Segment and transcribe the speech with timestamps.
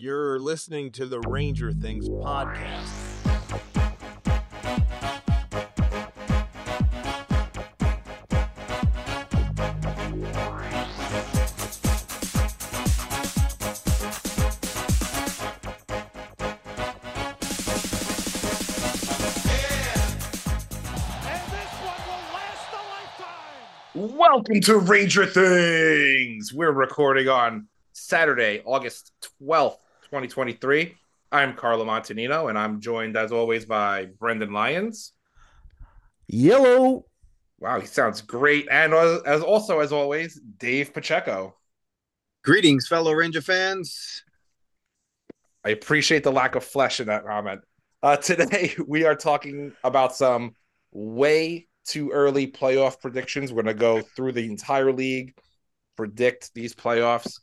[0.00, 2.86] You're listening to the Ranger Things podcast.
[23.96, 26.52] Welcome to Ranger Things.
[26.54, 29.10] We're recording on Saturday, August
[29.42, 29.78] 12th,
[30.08, 30.94] 2023.
[31.30, 35.12] I'm Carlo Montanino, and I'm joined as always by Brendan Lyons.
[36.26, 37.04] Yellow.
[37.60, 38.66] Wow, he sounds great.
[38.70, 41.56] And as, as also, as always, Dave Pacheco.
[42.42, 44.24] Greetings, fellow Ranger fans.
[45.62, 47.60] I appreciate the lack of flesh in that comment.
[48.02, 50.52] Uh, today, we are talking about some
[50.90, 53.52] way too early playoff predictions.
[53.52, 55.34] We're going to go through the entire league,
[55.98, 57.40] predict these playoffs.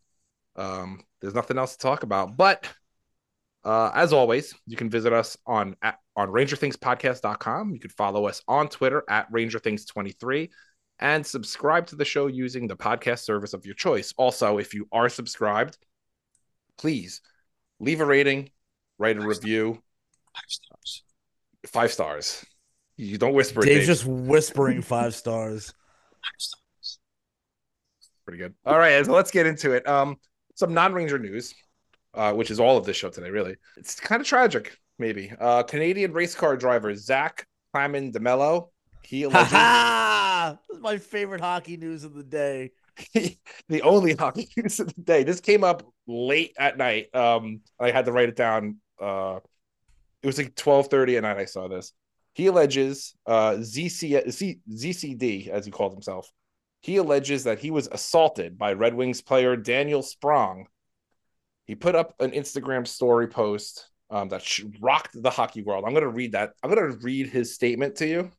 [0.55, 2.37] Um, there's nothing else to talk about.
[2.37, 2.71] But
[3.63, 7.73] uh, as always, you can visit us on at, on rangerthingspodcast.com.
[7.73, 10.49] You can follow us on Twitter at rangerthings23
[10.99, 14.13] and subscribe to the show using the podcast service of your choice.
[14.17, 15.79] Also, if you are subscribed,
[16.77, 17.21] please
[17.79, 18.51] leave a rating,
[18.99, 19.81] write a review.
[20.35, 21.03] Five stars.
[21.65, 22.45] Five stars.
[22.97, 23.61] You don't whisper.
[23.61, 23.87] Dave's Dave.
[23.87, 25.73] just whispering five stars.
[26.11, 26.99] Five stars.
[28.25, 28.53] pretty good.
[28.63, 29.87] All right, so let's get into it.
[29.87, 30.17] Um,
[30.55, 31.53] some non-ranger news,
[32.13, 33.29] uh, which is all of this show today.
[33.29, 34.77] Really, it's kind of tragic.
[34.97, 38.69] Maybe uh, Canadian race car driver Zach Claman DeMelo.
[39.03, 40.57] He ha!
[40.67, 42.71] This is my favorite hockey news of the day.
[43.13, 45.23] the only hockey news of the day.
[45.23, 47.13] This came up late at night.
[47.13, 48.77] Um, I had to write it down.
[48.99, 49.39] Uh,
[50.23, 51.37] it was like twelve thirty at night.
[51.37, 51.91] I saw this.
[52.33, 56.29] He alleges uh, ZC, Z, ZCD, as he called himself.
[56.85, 60.67] He alleges that he was assaulted by Red Wings player Daniel Sprong.
[61.65, 64.47] He put up an Instagram story post um, that
[64.79, 65.83] rocked the hockey world.
[65.83, 66.51] I'm going to read that.
[66.61, 68.31] I'm going to read his statement to you,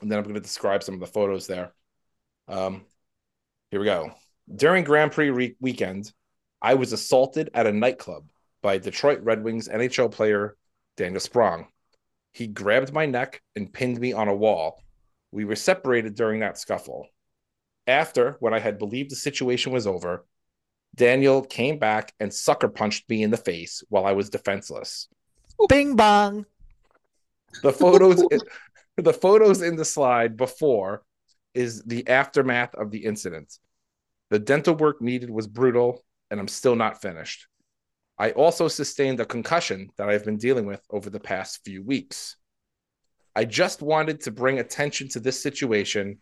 [0.00, 1.72] and then I'm going to describe some of the photos there.
[2.46, 2.82] Um,
[3.72, 4.12] here we go.
[4.54, 6.12] During Grand Prix re- weekend,
[6.62, 8.30] I was assaulted at a nightclub
[8.62, 10.56] by Detroit Red Wings NHL player
[10.96, 11.66] Daniel Sprong.
[12.30, 14.80] He grabbed my neck and pinned me on a wall.
[15.32, 17.08] We were separated during that scuffle.
[17.88, 20.26] After, when I had believed the situation was over,
[20.94, 25.08] Daniel came back and sucker punched me in the face while I was defenseless.
[25.68, 26.44] Bing bong.
[27.62, 28.22] The photos
[28.96, 31.02] the photos in the slide before
[31.54, 33.58] is the aftermath of the incident.
[34.28, 37.46] The dental work needed was brutal, and I'm still not finished.
[38.18, 42.36] I also sustained a concussion that I've been dealing with over the past few weeks.
[43.34, 46.18] I just wanted to bring attention to this situation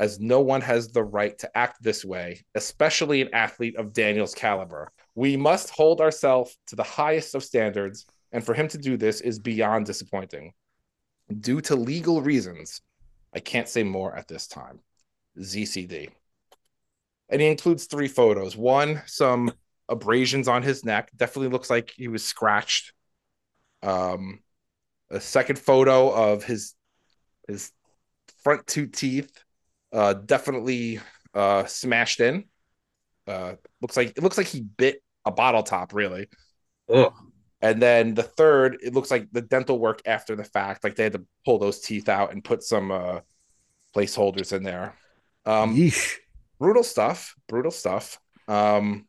[0.00, 4.34] as no one has the right to act this way, especially an athlete of Daniel's
[4.34, 4.90] caliber.
[5.14, 9.20] We must hold ourselves to the highest of standards, and for him to do this
[9.20, 10.54] is beyond disappointing.
[11.38, 12.80] Due to legal reasons,
[13.34, 14.80] I can't say more at this time.
[15.38, 16.08] ZCD.
[17.28, 18.56] And he includes three photos.
[18.56, 19.52] One, some
[19.86, 21.10] abrasions on his neck.
[21.14, 22.94] Definitely looks like he was scratched.
[23.82, 24.40] Um,
[25.10, 26.74] a second photo of his
[27.46, 27.70] his
[28.42, 29.30] front two teeth,
[29.92, 31.00] uh, definitely
[31.34, 32.44] uh, smashed in.
[33.26, 36.28] Uh, looks like it looks like he bit a bottle top, really.
[36.88, 37.12] Oh,
[37.62, 41.04] And then the third, it looks like the dental work after the fact, like they
[41.04, 43.20] had to pull those teeth out and put some uh,
[43.96, 44.96] placeholders in there.
[45.46, 46.16] Um, Yeesh.
[46.58, 48.18] brutal stuff, brutal stuff.
[48.48, 49.06] Um,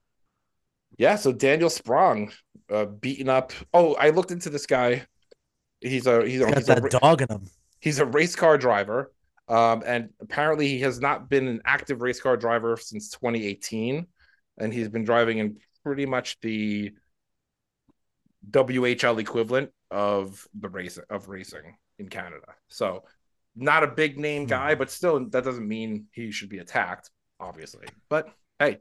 [0.98, 2.32] yeah, so Daniel Sprong,
[2.70, 3.54] uh, beaten up.
[3.74, 5.06] Oh, I looked into this guy.
[5.82, 7.50] He's a he's a, Got a, that dog in him.
[7.80, 9.12] he's a race car driver.
[9.52, 14.08] Um, and apparently he has not been an active race car driver since 2018,
[14.58, 16.94] and he's been driving in pretty much the
[18.50, 22.48] WHL equivalent of the race of racing in Canada.
[22.70, 23.04] So
[23.54, 27.88] not a big name guy, but still that doesn't mean he should be attacked, obviously.
[28.08, 28.80] But hey,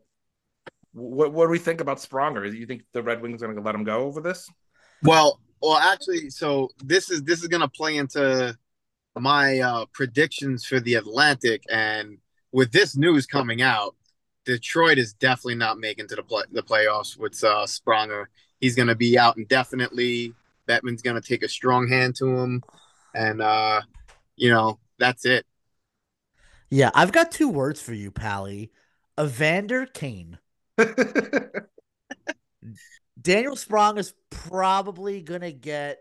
[0.92, 2.48] what what do we think about Spronger?
[2.48, 4.48] Do you think the Red Wings are going to let him go over this?
[5.02, 8.56] well, well, actually, so this is this is gonna play into
[9.18, 12.18] my uh, predictions for the Atlantic, and
[12.52, 13.94] with this news coming out,
[14.44, 18.28] Detroit is definitely not making to the play the playoffs with uh, Spronger.
[18.60, 20.34] He's gonna be out indefinitely.
[20.68, 22.62] Bettman's gonna take a strong hand to him,
[23.14, 23.82] and uh,
[24.36, 25.46] you know that's it.
[26.70, 28.70] Yeah, I've got two words for you, Pally.
[29.18, 30.38] Evander Kane.
[33.20, 35.98] Daniel Sprong is probably gonna get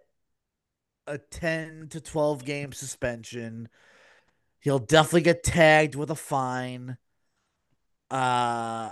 [1.09, 3.67] a 10 to 12 game suspension.
[4.59, 6.97] He'll definitely get tagged with a fine.
[8.11, 8.91] Uh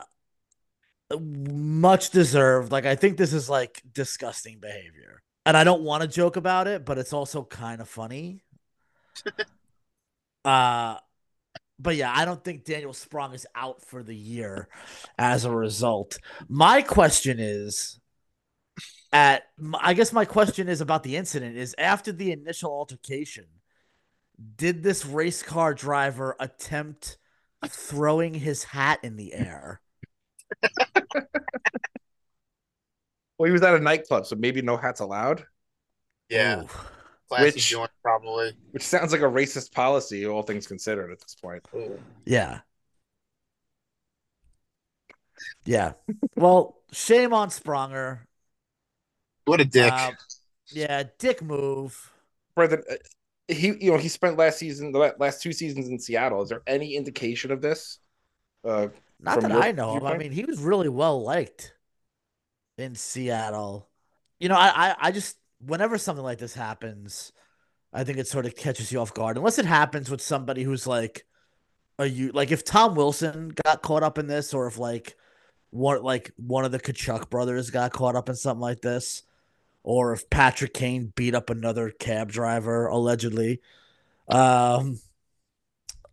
[1.19, 2.71] much deserved.
[2.71, 5.21] Like I think this is like disgusting behavior.
[5.45, 8.43] And I don't want to joke about it, but it's also kind of funny.
[10.45, 10.97] uh
[11.79, 14.67] but yeah, I don't think Daniel Sprong is out for the year
[15.19, 16.17] as a result.
[16.49, 17.99] My question is
[19.17, 19.43] at
[19.81, 23.45] I guess my question is about the incident is after the initial altercation,
[24.55, 27.17] did this race car driver attempt
[27.67, 29.81] throwing his hat in the air?
[33.39, 35.43] Well, he was at a nightclub, so maybe no hats allowed,
[36.27, 36.67] Yeah, Ooh.
[37.29, 38.53] classy Which- joint probably.
[38.71, 41.63] which sounds like a racist policy, all things considered at this point.
[42.25, 42.61] Yeah.
[45.65, 45.91] Yeah.
[46.35, 48.26] Well, shame on Spronger.
[49.47, 49.93] What a dick.
[49.93, 50.11] Uh,
[50.71, 52.11] yeah, dick move.
[52.53, 52.95] Brendan, uh,
[53.47, 56.41] he you know he spent last season, the last two seasons in Seattle.
[56.41, 57.99] Is there any indication of this?
[58.63, 58.87] Uh,
[59.21, 60.03] Not that I know of.
[60.03, 61.73] I mean, he was really well liked
[62.77, 63.87] in Seattle.
[64.39, 67.31] You know, I, I, I just whenever something like this happens,
[67.93, 69.37] I think it sort of catches you off guard.
[69.37, 71.25] Unless it happens with somebody who's like,
[71.97, 75.15] are you like if Tom Wilson got caught up in this, or if like
[75.69, 79.23] one like one of the Tkachuk brothers got caught up in something like this,
[79.87, 83.61] or if Patrick Kane beat up another cab driver allegedly.
[84.27, 84.99] Um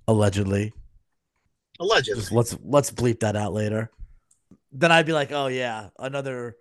[0.06, 0.72] allegedly.
[1.80, 2.20] Allegedly.
[2.20, 3.90] Just let's let's bleep that out later.
[4.70, 6.56] Then I'd be like, oh yeah, another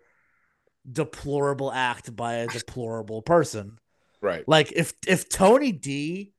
[0.92, 3.77] deplorable act by a deplorable person.
[4.19, 4.44] right.
[4.48, 6.33] Like if if Tony D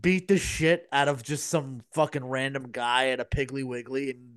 [0.00, 4.29] beat the shit out of just some fucking random guy at a Piggly Wiggly and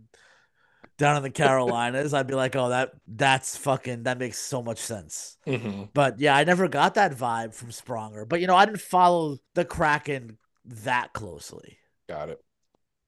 [0.98, 4.80] down in the Carolinas, I'd be like, oh that that's fucking that makes so much
[4.80, 5.38] sense.
[5.48, 5.90] Mhm.
[5.94, 8.26] But yeah, I never got that vibe from Spronger.
[8.28, 11.78] But you know, I didn't follow the Kraken that closely.
[12.08, 12.40] Got it.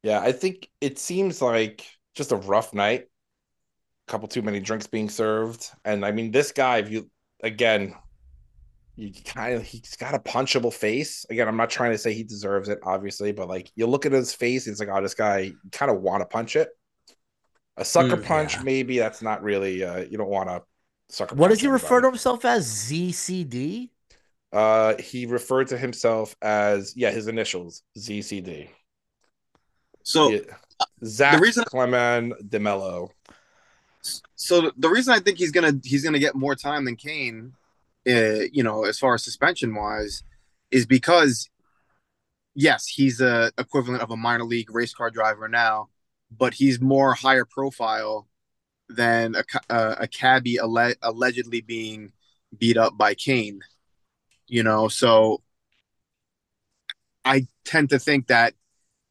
[0.03, 3.05] Yeah, I think it seems like just a rough night.
[4.07, 7.09] A couple too many drinks being served, and I mean, this guy, if you
[7.41, 7.95] again,
[8.95, 11.25] you kind of he's got a punchable face.
[11.29, 14.11] Again, I'm not trying to say he deserves it, obviously, but like you look at
[14.11, 16.69] his face, it's like, oh, this guy, you kind of want to punch it.
[17.77, 18.63] A sucker Mm, punch, yeah.
[18.63, 19.83] maybe that's not really.
[19.83, 20.63] Uh, you don't want to
[21.09, 21.35] sucker.
[21.35, 22.65] What does he refer to himself as?
[22.67, 23.89] ZCD?
[24.53, 28.69] Uh, he referred to himself as yeah, his initials ZCD.
[30.03, 30.39] So Yeah.
[31.03, 33.09] Zach reason- Claman DeMelo.
[34.35, 37.53] so the reason I think he's gonna he's gonna get more time than Kane,
[38.07, 40.23] uh, you know, as far as suspension wise,
[40.71, 41.49] is because
[42.53, 45.89] yes, he's a equivalent of a minor league race car driver now,
[46.31, 48.27] but he's more higher profile
[48.89, 52.11] than a ca- uh, a cabbie alle- allegedly being
[52.57, 53.61] beat up by Kane.
[54.47, 55.41] You know, so
[57.23, 58.53] I tend to think that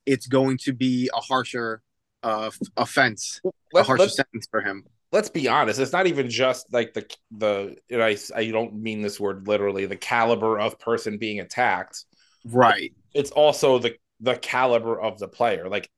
[0.06, 1.82] it's going to be a harsher
[2.22, 4.84] uh, offense, a Let, harsher let's, sentence for him.
[5.12, 5.80] let's be honest.
[5.80, 7.76] It's not even just like the the.
[7.90, 9.86] And I I don't mean this word literally.
[9.86, 12.04] The caliber of person being attacked.
[12.44, 12.92] Right.
[13.12, 15.68] It's also the the caliber of the player.
[15.68, 15.90] Like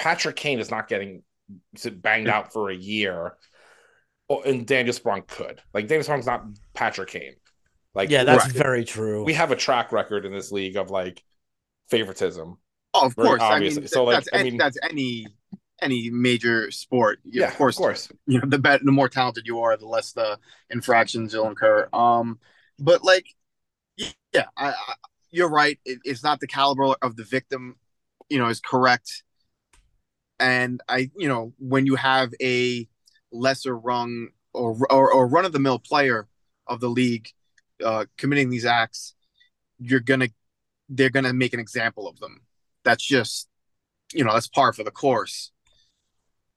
[0.00, 1.22] Patrick Kane is not getting
[1.92, 3.36] banged out for a year,
[4.30, 5.60] Oh, and Daniel Sprong could.
[5.74, 7.34] Like Daniel Sprong's not Patrick Kane.
[7.94, 8.54] Like Yeah, that's Right.
[8.54, 9.24] very true.
[9.24, 11.22] we have a track record in this league of like
[11.90, 12.56] favoritism.
[12.94, 13.42] Oh, of Very course.
[13.42, 13.80] I obviously.
[13.82, 15.26] mean, So, like, that's, I any, mean- that's any
[15.82, 17.18] any major sport.
[17.24, 17.76] Yeah, Yeah, of course.
[17.76, 18.12] of course.
[18.26, 20.38] You know, the better, the more talented you are, the less the
[20.70, 21.88] infractions you'll incur.
[21.92, 22.38] Um,
[22.78, 23.26] but like,
[23.96, 24.94] yeah, I, I,
[25.30, 25.78] you're right.
[25.84, 27.76] It, it's not the caliber of the victim.
[28.28, 29.22] You know, is correct.
[30.40, 32.88] And I, you know, when you have a
[33.30, 36.26] lesser rung or or, or run of the mill player
[36.66, 37.28] of the league
[37.84, 39.14] uh, committing these acts,
[39.78, 40.28] you're gonna
[40.88, 42.40] they're gonna make an example of them.
[42.84, 43.48] That's just
[44.12, 45.52] you know that's par for the course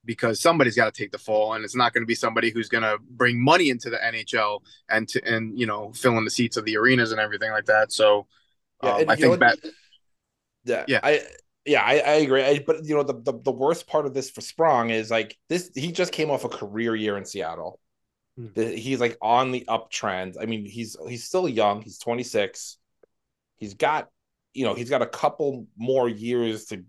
[0.06, 2.68] because somebody's got to take the fall and it's not going to be somebody who's
[2.68, 4.60] going to bring money into the NHL
[4.90, 7.66] and to and you know fill in the seats of the arenas and everything like
[7.66, 8.28] that so
[8.82, 9.60] um, I think that
[10.66, 11.00] Yeah, Yeah.
[11.04, 11.22] I
[11.65, 12.43] yeah, I, I agree.
[12.43, 15.38] I, but you know, the, the the worst part of this for Sprong is like
[15.50, 15.72] this.
[15.75, 17.79] He just came off a career year in Seattle.
[18.38, 18.48] Hmm.
[18.55, 20.36] The- He's like on the uptrend.
[20.41, 21.82] I mean, he's he's still young.
[21.82, 22.77] He's 26.
[23.58, 24.10] He's got
[24.53, 26.84] you know he's got a couple more years to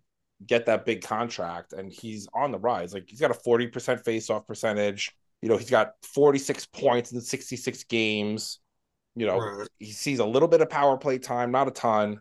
[0.46, 2.92] get that big contract, and he's on the rise.
[2.92, 5.12] Like he's got a 40 percent face off percentage.
[5.42, 8.60] You know, he's got 46 points in 66 games.
[9.14, 9.68] You know, Right.
[9.78, 12.20] he sees a little bit of power play time, not a ton.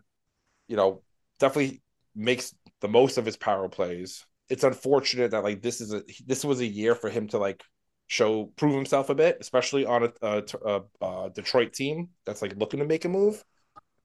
[0.68, 1.02] You know,
[1.40, 1.82] definitely
[2.14, 4.24] makes the most of his power plays.
[4.48, 7.62] It's unfortunate that like this is a this was a year for him to like
[8.06, 12.56] show prove himself a bit, especially on a, a, a, a Detroit team that's like
[12.56, 13.42] looking to make a move.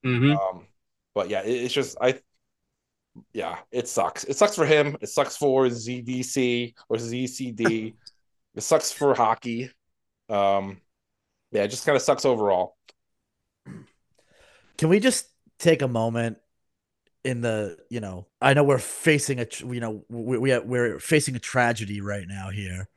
[0.05, 0.37] Mhm.
[0.37, 0.67] Um,
[1.13, 2.19] but yeah, it, it's just I
[3.33, 4.23] yeah, it sucks.
[4.23, 4.95] It sucks for him.
[5.01, 7.93] It sucks for ZDC or ZCD.
[8.55, 9.71] it sucks for hockey.
[10.29, 10.81] Um,
[11.51, 12.75] yeah, it just kind of sucks overall.
[14.77, 16.37] Can we just take a moment
[17.23, 21.35] in the you know I know we're facing a you know we, we we're facing
[21.35, 22.87] a tragedy right now here,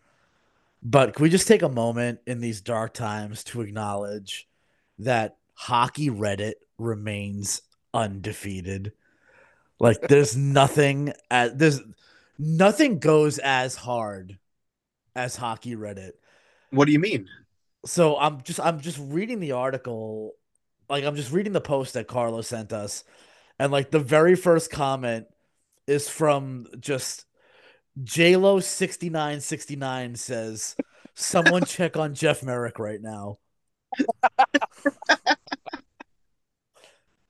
[0.82, 4.48] but can we just take a moment in these dark times to acknowledge
[4.98, 7.62] that hockey Reddit remains
[7.94, 8.92] undefeated.
[9.78, 11.80] Like there's nothing at there's
[12.38, 14.38] nothing goes as hard
[15.14, 16.12] as hockey Reddit.
[16.70, 17.28] What do you mean?
[17.84, 20.32] So I'm just I'm just reading the article,
[20.88, 23.04] like I'm just reading the post that Carlos sent us,
[23.62, 25.26] and like the very first comment
[25.86, 27.26] is from just
[28.02, 30.74] JLo sixty nine sixty nine says,
[31.14, 33.38] "Someone check on Jeff Marek right now."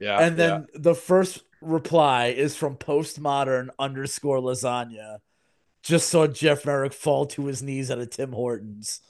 [0.00, 0.18] Yeah.
[0.20, 5.18] and then the first reply is from postmodern underscore lasagna.
[5.82, 9.00] Just saw Jeff Marek fall to his knees at a Tim Hortons.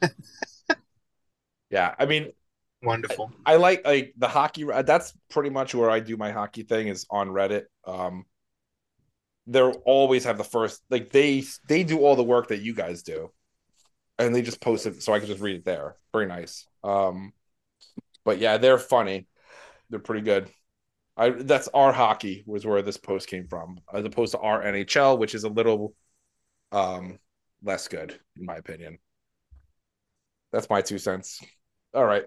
[1.70, 1.94] yeah.
[1.98, 2.32] I mean,
[2.82, 3.32] Wonderful.
[3.44, 4.64] I like like the hockey.
[4.64, 7.64] That's pretty much where I do my hockey thing is on Reddit.
[7.84, 8.24] Um,
[9.46, 13.02] they'll always have the first like they they do all the work that you guys
[13.02, 13.32] do,
[14.18, 15.96] and they just post it so I can just read it there.
[16.12, 16.66] Very nice.
[16.84, 17.32] Um,
[18.24, 19.26] but yeah, they're funny.
[19.90, 20.48] They're pretty good.
[21.16, 25.18] I that's our hockey was where this post came from, as opposed to our NHL,
[25.18, 25.94] which is a little
[26.72, 27.18] um
[27.62, 28.98] less good in my opinion.
[30.52, 31.40] That's my two cents.
[31.94, 32.24] All right.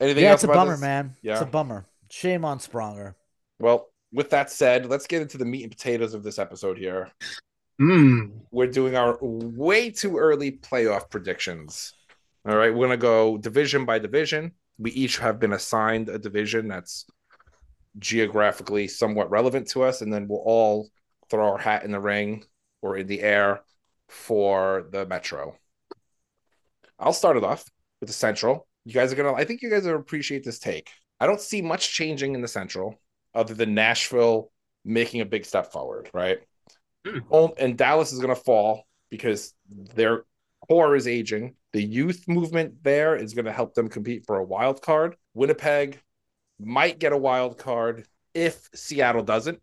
[0.00, 0.80] Anything yeah, else it's a bummer, this?
[0.80, 1.16] man.
[1.22, 1.32] Yeah.
[1.34, 1.86] It's a bummer.
[2.10, 3.14] Shame on Spronger.
[3.58, 7.10] Well, with that said, let's get into the meat and potatoes of this episode here.
[7.80, 8.42] Mm.
[8.50, 11.92] We're doing our way too early playoff predictions.
[12.46, 14.52] All right, we're going to go division by division.
[14.78, 17.06] We each have been assigned a division that's
[17.98, 20.88] geographically somewhat relevant to us, and then we'll all
[21.30, 22.44] throw our hat in the ring
[22.82, 23.62] or in the air
[24.08, 25.56] for the Metro.
[26.98, 27.64] I'll start it off
[28.00, 28.66] with the Central.
[28.84, 30.90] You guys are going to, I think you guys will appreciate this take.
[31.20, 33.00] I don't see much changing in the Central
[33.34, 34.50] other than Nashville
[34.84, 36.38] making a big step forward, right?
[37.30, 40.24] Oh, and Dallas is going to fall because their
[40.68, 41.54] core is aging.
[41.72, 45.16] The youth movement there is going to help them compete for a wild card.
[45.34, 46.00] Winnipeg
[46.60, 49.60] might get a wild card if Seattle doesn't,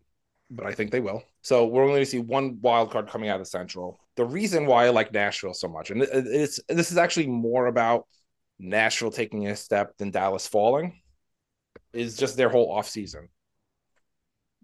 [0.50, 1.22] but I think they will.
[1.42, 3.98] So we're only going to see one wild card coming out of Central.
[4.16, 8.06] The reason why I like Nashville so much, and it's this is actually more about
[8.58, 11.00] Nashville taking a step than Dallas falling,
[11.92, 13.28] is just their whole offseason.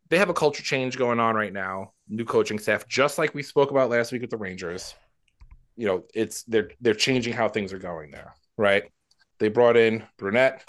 [0.09, 3.42] They have a culture change going on right now, new coaching staff, just like we
[3.42, 4.95] spoke about last week with the Rangers.
[5.76, 8.85] You know, it's they're they're changing how things are going there, right?
[9.38, 10.64] They brought in Brunette,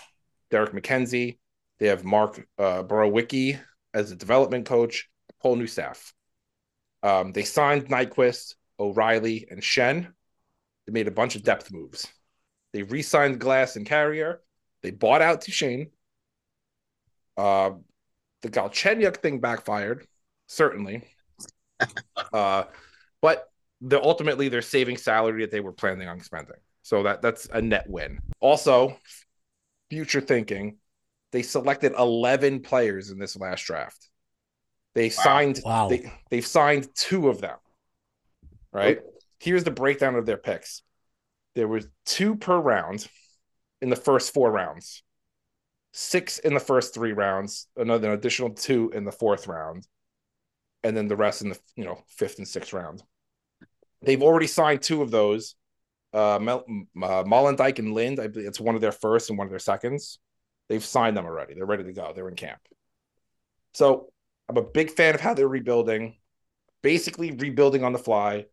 [0.51, 1.39] Derek MacKenzie.
[1.79, 3.59] They have Mark uh, Borowiecki
[3.93, 5.09] as a development coach,
[5.39, 6.13] whole new staff.
[7.01, 10.11] Um, they signed Nyquist, O'Reilly, and Schenn.
[10.85, 12.07] They made a bunch of depth moves.
[12.73, 14.41] They re-signed Glass and Carrier.
[14.83, 15.89] They bought out Duchene.
[17.37, 17.71] Uh,
[18.41, 20.05] the Galchenyuk thing backfired,
[20.47, 21.03] certainly.
[22.33, 22.63] uh,
[23.21, 23.49] but
[23.81, 26.57] they're ultimately they're saving salary that they were planning on spending.
[26.83, 28.19] So that that's a net win.
[28.39, 28.97] Also,
[29.89, 30.77] future thinking,
[31.31, 34.09] they selected 11 players in this last draft.
[34.95, 35.87] They signed Wow.
[35.87, 37.57] they they've signed two of them.
[38.71, 38.99] Right?
[39.39, 40.83] Here's the breakdown of their picks.
[41.55, 43.07] There was two per round
[43.81, 45.03] in the first four rounds.
[45.91, 49.87] Six in the first three rounds, another additional two in the fourth round,
[50.83, 53.01] and then the rest in the you know fifth and sixth round.
[54.01, 55.55] They've already signed two of those.
[56.13, 56.65] Uh, Mel,
[57.01, 60.19] uh and Lind, I believe it's one of their first and one of their seconds.
[60.67, 61.55] They've signed them already.
[61.55, 62.13] They're ready to go.
[62.15, 62.61] They're in camp.
[63.73, 64.11] So
[64.47, 66.17] I'm a big fan of how they're rebuilding,
[66.81, 68.45] basically rebuilding on the fly.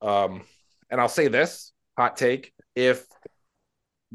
[0.00, 0.42] Um,
[0.90, 1.72] and I'll say this
[2.02, 3.06] hot take: if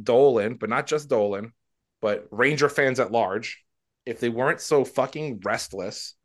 [0.02, 1.54] Dolan, but not just Dolan,
[2.02, 3.64] but Ranger fans at large,
[4.06, 6.16] if they weren't so fucking restless,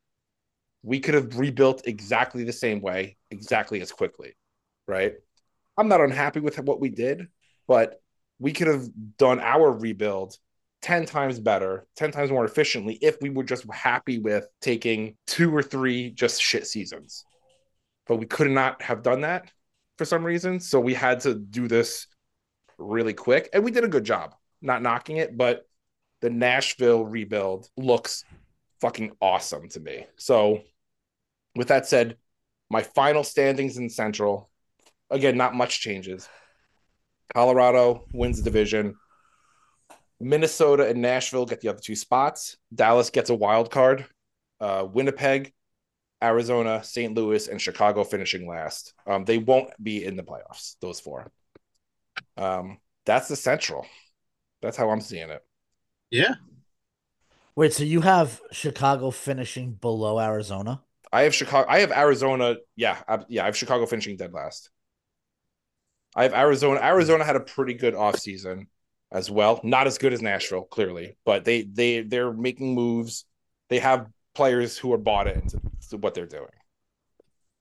[0.82, 4.36] we could have rebuilt exactly the same way, exactly as quickly,
[4.88, 5.14] right?
[5.78, 7.28] I'm not unhappy with what we did,
[7.68, 8.00] but
[8.40, 10.36] we could have done our rebuild
[10.82, 15.54] 10 times better, 10 times more efficiently if we were just happy with taking two
[15.54, 17.24] or three just shit seasons.
[18.08, 19.48] But we could not have done that
[19.98, 20.60] for some reason.
[20.60, 22.06] So we had to do this
[22.78, 23.48] really quick.
[23.52, 25.66] And we did a good job, not knocking it, but
[26.20, 28.24] the Nashville rebuild looks
[28.80, 30.06] fucking awesome to me.
[30.16, 30.62] So
[31.54, 32.16] with that said,
[32.70, 34.50] my final standings in Central,
[35.10, 36.28] again, not much changes.
[37.34, 38.96] Colorado wins the division.
[40.20, 42.56] Minnesota and Nashville get the other two spots.
[42.74, 44.06] Dallas gets a wild card.
[44.62, 45.52] uh, Winnipeg,
[46.22, 47.14] Arizona, St.
[47.14, 48.94] Louis, and Chicago finishing last.
[49.06, 50.76] Um, they won't be in the playoffs.
[50.80, 51.30] Those four.
[52.36, 53.86] Um, that's the Central.
[54.60, 55.44] That's how I'm seeing it.
[56.10, 56.34] Yeah.
[57.56, 60.82] Wait, so you have Chicago finishing below Arizona?
[61.12, 61.68] I have Chicago.
[61.68, 62.56] I have Arizona.
[62.76, 63.42] Yeah, I, yeah.
[63.42, 64.70] I have Chicago finishing dead last.
[66.14, 66.80] I have Arizona.
[66.80, 68.66] Arizona had a pretty good offseason
[69.10, 69.60] as well.
[69.62, 73.26] Not as good as Nashville, clearly, but they they they're making moves.
[73.68, 75.60] They have players who are bought into
[76.00, 76.50] what they're doing.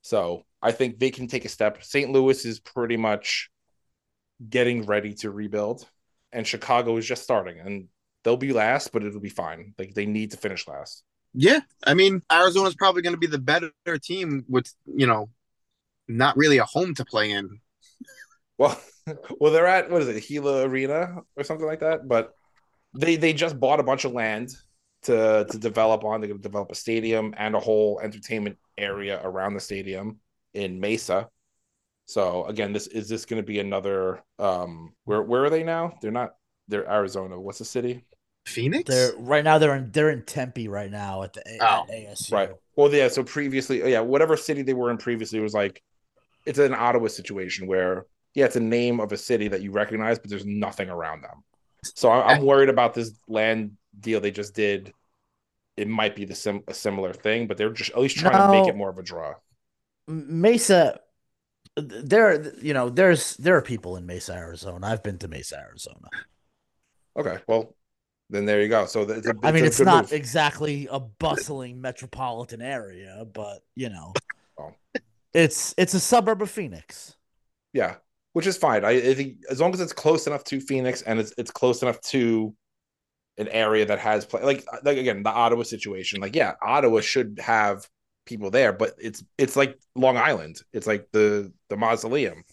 [0.02, 1.84] So I think they can take a step.
[1.84, 2.12] St.
[2.12, 3.50] Louis is pretty much
[4.48, 5.88] getting ready to rebuild,
[6.32, 7.88] and Chicago is just starting, and
[8.24, 9.74] they'll be last, but it'll be fine.
[9.78, 11.04] Like they need to finish last.
[11.34, 11.60] Yeah.
[11.86, 13.72] I mean, Arizona's probably going to be the better
[14.02, 15.30] team with, you know,
[16.08, 17.60] not really a home to play in.
[18.58, 18.80] Well,
[19.40, 22.08] well, they're at what is it, Gila Arena or something like that.
[22.08, 22.34] But
[22.94, 24.54] they they just bought a bunch of land
[25.04, 26.22] to to develop on.
[26.22, 30.20] They're going to develop a stadium and a whole entertainment area around the stadium
[30.54, 31.30] in Mesa.
[32.06, 34.22] So again, this is this going to be another.
[34.40, 35.94] Um, where where are they now?
[36.02, 36.36] They're not.
[36.68, 37.40] They're Arizona.
[37.40, 38.06] What's the city?
[38.46, 38.90] Phoenix?
[38.90, 39.58] They're right now.
[39.58, 42.32] They're in they're in Tempe right now at the A- Oh, at ASU.
[42.32, 42.50] Right.
[42.76, 43.08] Well, yeah.
[43.08, 45.82] So previously, yeah, whatever city they were in previously was like,
[46.46, 50.18] it's an Ottawa situation where yeah, it's a name of a city that you recognize,
[50.18, 51.44] but there's nothing around them.
[51.84, 54.94] So I- I'm worried about this land deal they just did.
[55.78, 58.52] It might be the sim- a similar thing, but they're just at least trying to
[58.60, 59.36] make it more of a draw.
[60.08, 61.00] Mesa.
[61.78, 64.86] There, you know, there's there are people in Mesa, Arizona.
[64.88, 66.10] I've been to Mesa, Arizona.
[67.18, 67.76] Okay, well,
[68.30, 68.86] then there you go.
[68.86, 70.14] So it's a, I mean, a it's not move.
[70.14, 74.14] exactly a bustling metropolitan area, but you know,
[74.60, 74.74] Oh.
[75.34, 77.16] it's it's a suburb of Phoenix.
[77.72, 77.96] Yeah,
[78.34, 78.84] which is fine.
[78.84, 81.82] I, I think as long as it's close enough to Phoenix and it's it's close
[81.84, 82.54] enough to
[83.42, 86.22] an area that has play like uh, like again the Ottawa situation.
[86.22, 87.88] Like yeah, Ottawa should have
[88.26, 90.62] people there, but it's it's like Long Island.
[90.74, 92.44] It's like the the mausoleum.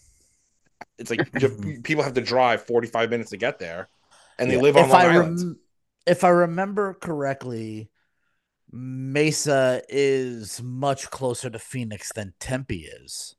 [0.97, 1.31] It's like
[1.83, 3.89] people have to drive forty five minutes to get there,
[4.37, 5.45] and they Yeah, live on if Long I Island.
[5.45, 5.59] rem-
[6.07, 7.89] if I remember correctly,
[8.71, 13.35] Mesa is much closer to Phoenix than Tempe is.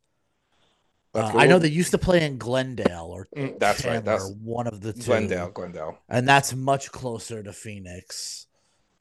[1.12, 3.94] Uh, I know they used to play in Glendale or Mm, that's right.
[3.94, 5.02] Chandler, That's one of the two.
[5.02, 5.50] Glendale.
[5.50, 5.98] Glendale.
[6.08, 8.46] and that's much closer to Phoenix.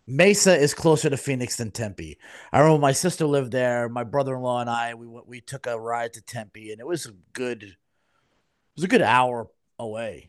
[0.08, 2.18] Mesa is closer to Phoenix than Tempe.
[2.52, 3.88] I remember my sister lived there.
[3.90, 7.06] My brother-in-law and I we went, we took a ride to Tempe, and it was
[7.06, 7.62] a good.
[7.62, 7.76] It
[8.76, 10.29] was a good hour away.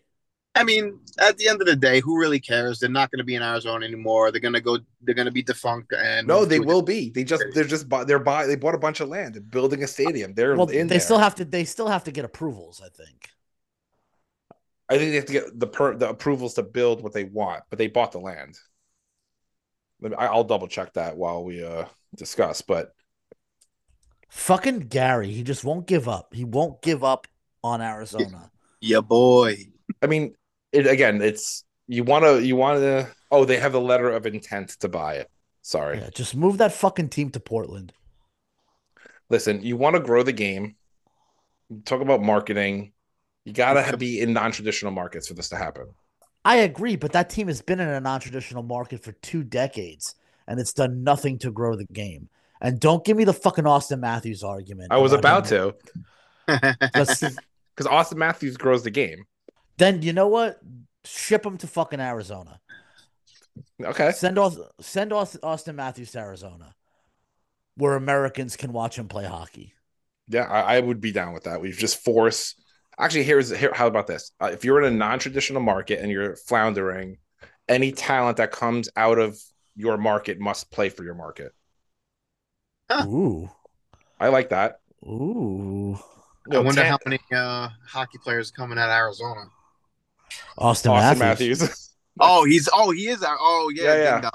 [0.54, 2.80] I mean, at the end of the day, who really cares?
[2.80, 4.32] They're not going to be in Arizona anymore.
[4.32, 4.78] They're going to go.
[5.02, 5.92] They're going to be defunct.
[5.92, 7.10] And No, they will be.
[7.10, 9.82] They just they're just buy, they're buy they bought a bunch of land and building
[9.84, 10.34] a stadium.
[10.34, 11.00] They're Well, in they there.
[11.00, 11.44] still have to.
[11.44, 12.82] They still have to get approvals.
[12.84, 13.30] I think.
[14.88, 17.62] I think they have to get the per, the approvals to build what they want,
[17.70, 18.58] but they bought the land.
[20.00, 21.84] Let me, I- I'll double check that while we uh
[22.16, 22.60] discuss.
[22.60, 22.92] But
[24.28, 26.34] Fucking Gary, he just won't give up.
[26.34, 27.26] He won't give up
[27.62, 28.50] on Arizona.
[28.80, 29.56] Yeah, boy.
[30.02, 30.34] I mean,
[30.72, 31.20] it again.
[31.22, 33.09] It's you want to you want to.
[33.30, 35.30] Oh, they have a letter of intent to buy it.
[35.62, 35.98] Sorry.
[35.98, 37.92] Yeah, just move that fucking team to Portland.
[39.28, 40.76] Listen, you want to grow the game.
[41.85, 42.92] Talk about marketing.
[43.44, 45.87] You gotta be in non-traditional markets for this to happen.
[46.44, 50.14] I agree, but that team has been in a non-traditional market for two decades,
[50.48, 52.28] and it's done nothing to grow the game.
[52.61, 54.92] And don't give me the fucking Auston Matthews argument.
[54.92, 55.72] I was about him-
[56.46, 59.24] to because Auston Matthews grows the game.
[59.80, 60.60] Then you know what?
[61.06, 62.60] Ship him to fucking Arizona.
[63.82, 64.12] Okay.
[64.12, 66.74] Send off, send off Auston Matthews to Arizona,
[67.76, 69.72] where Americans can watch him play hockey.
[70.28, 71.62] Yeah, I, I would be down with that.
[71.62, 72.56] We've just force.
[72.98, 73.72] Actually, here's here.
[73.74, 74.32] How about this?
[74.38, 77.16] Uh, if you're in a non-traditional market and you're floundering,
[77.66, 79.40] any talent that comes out of
[79.76, 81.52] your market must play for your market.
[82.90, 83.06] Huh.
[83.06, 83.50] Ooh,
[84.20, 84.80] I like that.
[85.06, 85.98] ooh,
[86.52, 89.46] I wonder Tan- how many uh, hockey players coming out of Arizona.
[90.58, 91.60] Auston, Auston Matthews.
[91.60, 91.86] Matthews.
[92.22, 93.24] Oh, he's oh he is.
[93.26, 94.30] Oh yeah, Yeah, yeah.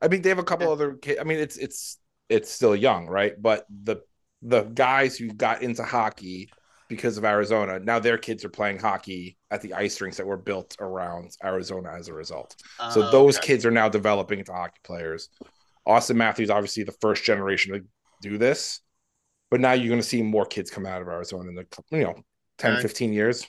[0.00, 0.94] I mean, they have a couple other.
[0.94, 1.98] ki- I mean, it's it's
[2.30, 3.34] it's still young, right?
[3.40, 3.96] But the
[4.42, 6.48] the guys who got into hockey
[6.88, 10.36] because of Arizona now their kids are playing hockey at the ice rinks that were
[10.36, 12.54] built around Arizona as a result.
[12.92, 13.48] So Uh, those okay.
[13.48, 15.28] kids are now developing into hockey players.
[15.86, 17.80] Auston Matthews, obviously the first generation to
[18.22, 18.80] do this,
[19.50, 22.04] but now you're going to see more kids come out of Arizona in the you
[22.04, 22.14] know
[22.58, 22.82] 10, Okay.
[22.82, 23.46] 15 years.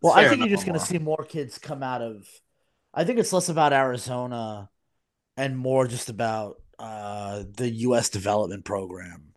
[0.00, 2.28] Well, I think you're just going to see more kids come out of.
[2.94, 4.70] I think it's less about Arizona
[5.36, 8.08] and more just about uh, the U.S.
[8.08, 9.34] development program.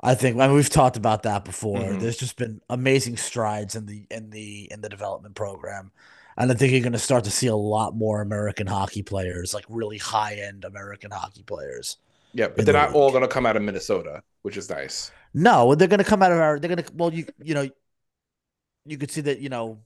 [0.00, 0.38] I think.
[0.38, 1.78] I mean, we've talked about that before.
[1.78, 2.00] Mhm.
[2.00, 5.90] There's just been amazing strides in the in the in the development program,
[6.36, 9.54] and I think you're going to start to see a lot more American hockey players,
[9.54, 11.96] like really high end American hockey players.
[12.32, 15.10] Yeah, but they're the not all going to come out of Minnesota, which is nice.
[15.32, 16.58] No, they're going to come out of our.
[16.58, 16.92] They're going to.
[16.94, 17.68] Well, you you know,
[18.86, 19.78] you could see that you know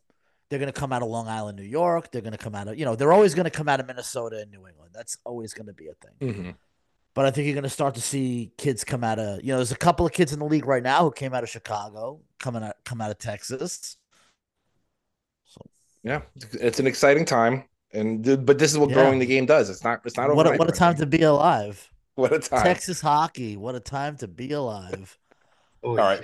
[0.49, 2.11] they're going to come out of Long Island, New York.
[2.11, 3.87] They're going to come out of you know they're always going to come out of
[3.87, 4.91] Minnesota and New England.
[4.93, 6.33] That's always going to be a thing.
[6.33, 6.51] Mm-hmm.
[7.15, 9.57] But I think you're going to start to see kids come out of you know
[9.57, 12.21] there's a couple of kids in the league right now who came out of Chicago,
[12.39, 13.97] coming out come out of Texas.
[15.45, 15.61] So
[16.03, 18.97] Yeah, it's an exciting time, and but this is what Yeah.
[18.97, 19.71] growing the game does.
[19.71, 20.03] It's not.
[20.05, 20.35] It's not.
[20.35, 21.87] what a, what a time to be alive!
[22.17, 25.17] What a time, Texas hockey, what a time to be alive!
[25.83, 26.21] All right.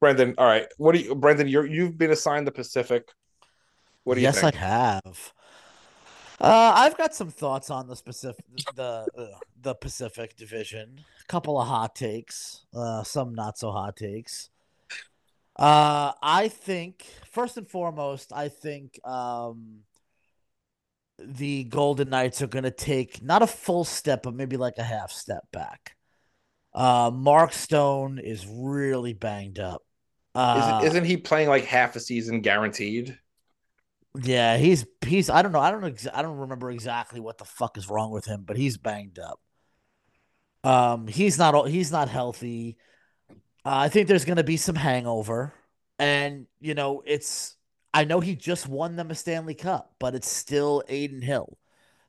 [0.00, 0.34] Brendan.
[0.38, 1.46] All right, what do you, Brendan?
[1.48, 3.08] You're you've been assigned the Pacific.
[4.04, 4.54] What do you yes, think?
[4.56, 5.32] I have.
[6.40, 9.26] Uh, I've got some thoughts on the specific the uh,
[9.60, 11.00] the Pacific Division.
[11.22, 14.48] A couple of hot takes, uh, some not so hot takes.
[15.56, 19.80] Uh, I think first and foremost, I think um,
[21.18, 24.82] the Golden Knights are going to take not a full step, but maybe like a
[24.82, 25.96] half step back.
[26.72, 29.82] Uh, Mark Stone is really banged up.
[30.34, 33.18] Uh, Isn't, isn't he playing like half a season guaranteed?
[34.20, 35.60] Yeah, he's he's I don't know.
[35.60, 38.56] I don't know I don't remember exactly what the fuck is wrong with him, but
[38.56, 39.40] he's banged up.
[40.62, 42.76] Um he's not he's not healthy.
[43.64, 45.54] Uh, I think there's going to be some hangover
[45.98, 47.56] and you know, it's
[47.94, 51.58] I know he just won them a Stanley Cup, but it's still Adin Hill.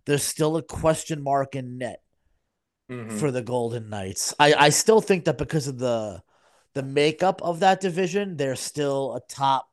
[0.06, 2.02] There's still a question mark in net
[2.90, 3.20] Mhm.
[3.20, 4.34] for the Golden Knights.
[4.40, 6.22] I I still think that because of the
[6.74, 9.70] the makeup of that division, they're still a top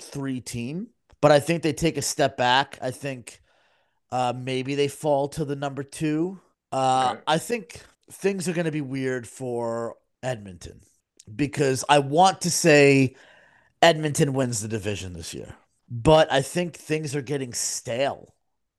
[0.00, 0.88] 3 team,
[1.20, 2.78] but I think they take a step back.
[2.80, 3.40] I think
[4.10, 6.40] uh maybe they fall to the number 2.
[6.72, 7.16] Uh.
[7.26, 10.80] I think things are going to be weird for Edmonton
[11.34, 13.14] because I want to say
[13.82, 15.54] Edmonton wins the division this year.
[15.90, 18.34] But I think things are getting stale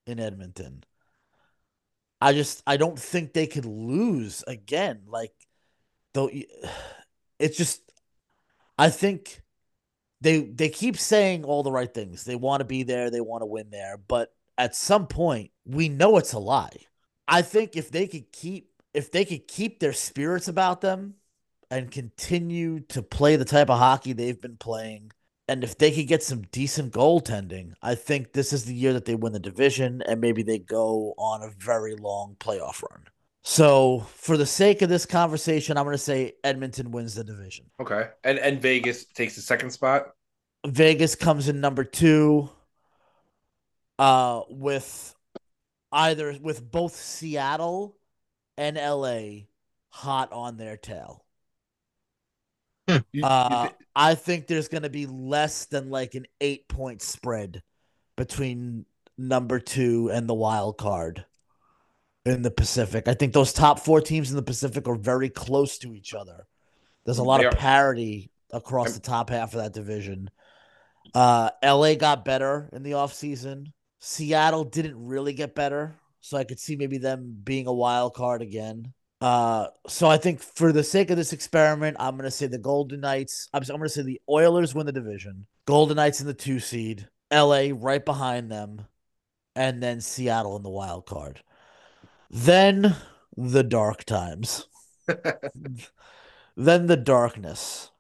[0.06, 0.84] in Edmonton.
[2.22, 5.04] I just I don't think they could lose again.
[5.08, 5.34] Like
[6.14, 6.30] though
[7.40, 7.82] it's just
[8.78, 9.42] I think
[10.22, 12.24] they they keep saying all the right things.
[12.26, 15.90] They want to be there, they want to win there, but at some point we
[15.90, 16.86] know it's a lie.
[17.28, 21.16] I think if they could keep if they could keep their spirits about them
[21.72, 25.12] and continue to play the type of hockey they've been playing
[25.50, 29.06] and if they could get some decent goaltending, I think this is the year that
[29.06, 33.06] they win the division and maybe they go on a very long playoff run.
[33.44, 37.66] So, for the sake of this conversation, I'm going to say Edmonton wins the division.
[37.80, 40.12] Okay, and and Vegas takes the second spot.
[40.68, 42.50] Vegas comes in number two,
[43.98, 45.16] uh, with
[45.92, 47.96] either with both Seattle
[48.58, 49.46] and LA
[49.90, 51.26] hot on their tail.
[52.88, 57.02] You- you Uh, I think there's going to be less than like an eight point
[57.02, 57.64] spread
[58.18, 58.86] between
[59.18, 61.26] number two and the wild card
[62.26, 63.08] in the Pacific.
[63.08, 66.46] I think those top four teams in the Pacific are very close to each other.
[67.06, 67.58] There's a lot They of are.
[67.58, 70.30] parity across the top half of that division.
[71.14, 73.72] Uh, LA got better in the offseason.
[74.00, 75.96] Seattle didn't really get better.
[76.22, 78.94] So I could see maybe them being a wild card again.
[79.22, 83.02] Uh, so I think for the sake of this experiment, I'm gonna say the Golden
[83.02, 83.50] Knights.
[83.54, 85.46] I'm, I'm gonna say the Oilers win the division.
[85.66, 87.08] Golden Knights in the two seed.
[87.32, 88.86] LA right behind them,
[89.56, 91.42] and then Seattle in the wild card.
[92.30, 92.96] Then
[93.36, 94.68] the dark times.
[96.56, 97.92] then the darkness.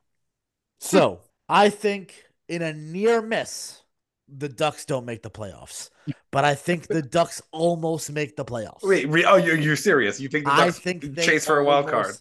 [0.79, 3.83] So I think in a near miss,
[4.27, 5.89] the Ducks don't make the playoffs.
[6.31, 8.83] But I think the Ducks almost make the playoffs.
[8.83, 10.19] Wait, oh, you're, you're serious?
[10.19, 12.15] You think the I think chase for a wild card?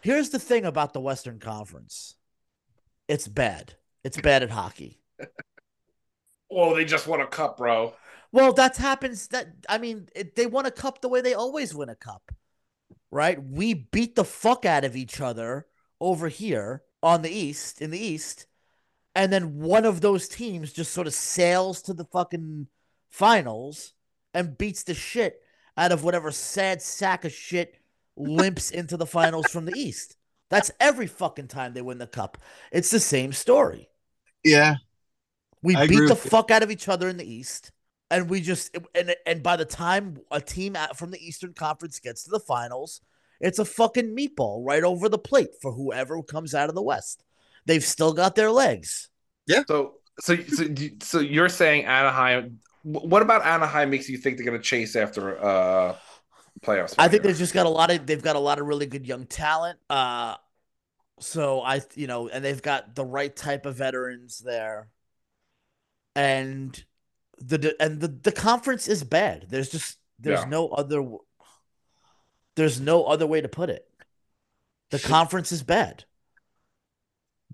[0.00, 2.16] Here's the thing about the Western Conference.
[3.08, 3.74] It's bad.
[4.04, 4.98] It's bad at hockey.
[6.52, 7.94] Oh, they just won a cup, bro.
[8.32, 9.28] Well, that happens.
[9.28, 12.32] That I mean, it, they won a cup the way they always win a cup,
[13.10, 13.42] right?
[13.42, 15.66] We beat the fuck out of each other
[16.00, 18.46] over here on the East, in the East,
[19.14, 22.68] and then one of those teams just sort of sails to the fucking
[23.10, 23.94] finals
[24.32, 25.40] and beats the shit
[25.76, 27.76] out of whatever sad sack of shit
[28.16, 30.16] limps into the finals from the East.
[30.50, 32.38] That's every fucking time they win the cup.
[32.72, 33.88] It's the same story.
[34.44, 34.76] Yeah.
[35.62, 36.30] We I beat the with you.
[36.30, 37.70] fuck out of each other in the East,
[38.10, 42.00] and we just and and by the time a team out from the Eastern Conference
[42.00, 43.00] gets to the finals,
[43.40, 47.24] it's a fucking meatball right over the plate for whoever comes out of the West.
[47.66, 49.08] They've still got their legs.
[49.46, 49.62] Yeah.
[49.66, 50.66] So, so, so,
[51.02, 52.60] so you're saying Anaheim?
[52.82, 55.96] What about Anaheim makes you think they're going to chase after uh
[56.62, 56.94] playoffs?
[56.98, 59.06] I think they've just got a lot of they've got a lot of really good
[59.06, 59.78] young talent.
[59.88, 60.36] Uh,
[61.20, 64.88] so I you know, and they've got the right type of veterans there,
[66.16, 66.82] and
[67.40, 69.46] the and the the conference is bad.
[69.48, 70.48] There's just there's Yeah.
[70.48, 71.02] no other.
[72.56, 73.88] There's no other way to put it.
[74.90, 76.04] The conference is bad.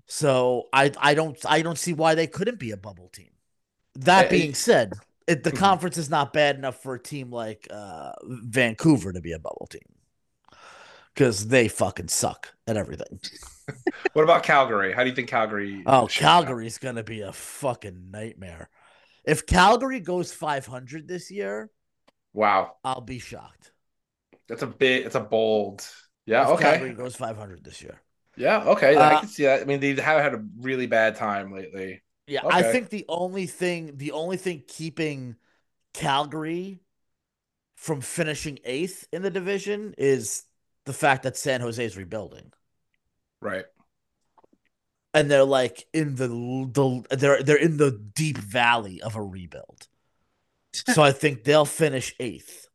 [0.05, 3.31] So I I don't I don't see why they couldn't be a bubble team.
[3.95, 4.93] That Eh, being said,
[5.27, 5.57] it, the Mhm.
[5.57, 9.67] conference is not bad enough for a team like uh, Vancouver to be a bubble
[9.69, 9.81] team
[11.13, 13.19] because they fucking suck at everything.
[14.13, 14.93] What about Calgary?
[14.93, 15.83] How do you think Calgary?
[15.85, 16.45] Oh, shakes out?
[16.45, 18.69] Calgary's gonna be a fucking nightmare.
[19.27, 21.69] If Calgary goes 500 this year,
[22.33, 23.71] Wow, I'll be shocked.
[24.47, 25.05] that's a big.
[25.05, 25.87] It's a bold.
[26.25, 26.43] Yeah.
[26.43, 26.63] if okay.
[26.73, 28.01] Calgary goes 500 this year.
[28.35, 28.63] Yeah.
[28.65, 28.95] Okay.
[28.95, 29.61] I Uh, can see that.
[29.61, 32.01] I mean, they have had a really bad time lately.
[32.27, 35.37] Yeah, I think the only thing, the only thing keeping
[35.93, 36.81] Calgary
[37.75, 40.43] from finishing eighth in the division is
[40.85, 42.51] the fact that San Jose is rebuilding,
[43.41, 43.65] Right.
[45.13, 49.87] And they're like in the the they're they're in the deep valley of a rebuild.
[50.73, 52.67] so I think they'll finish eighth,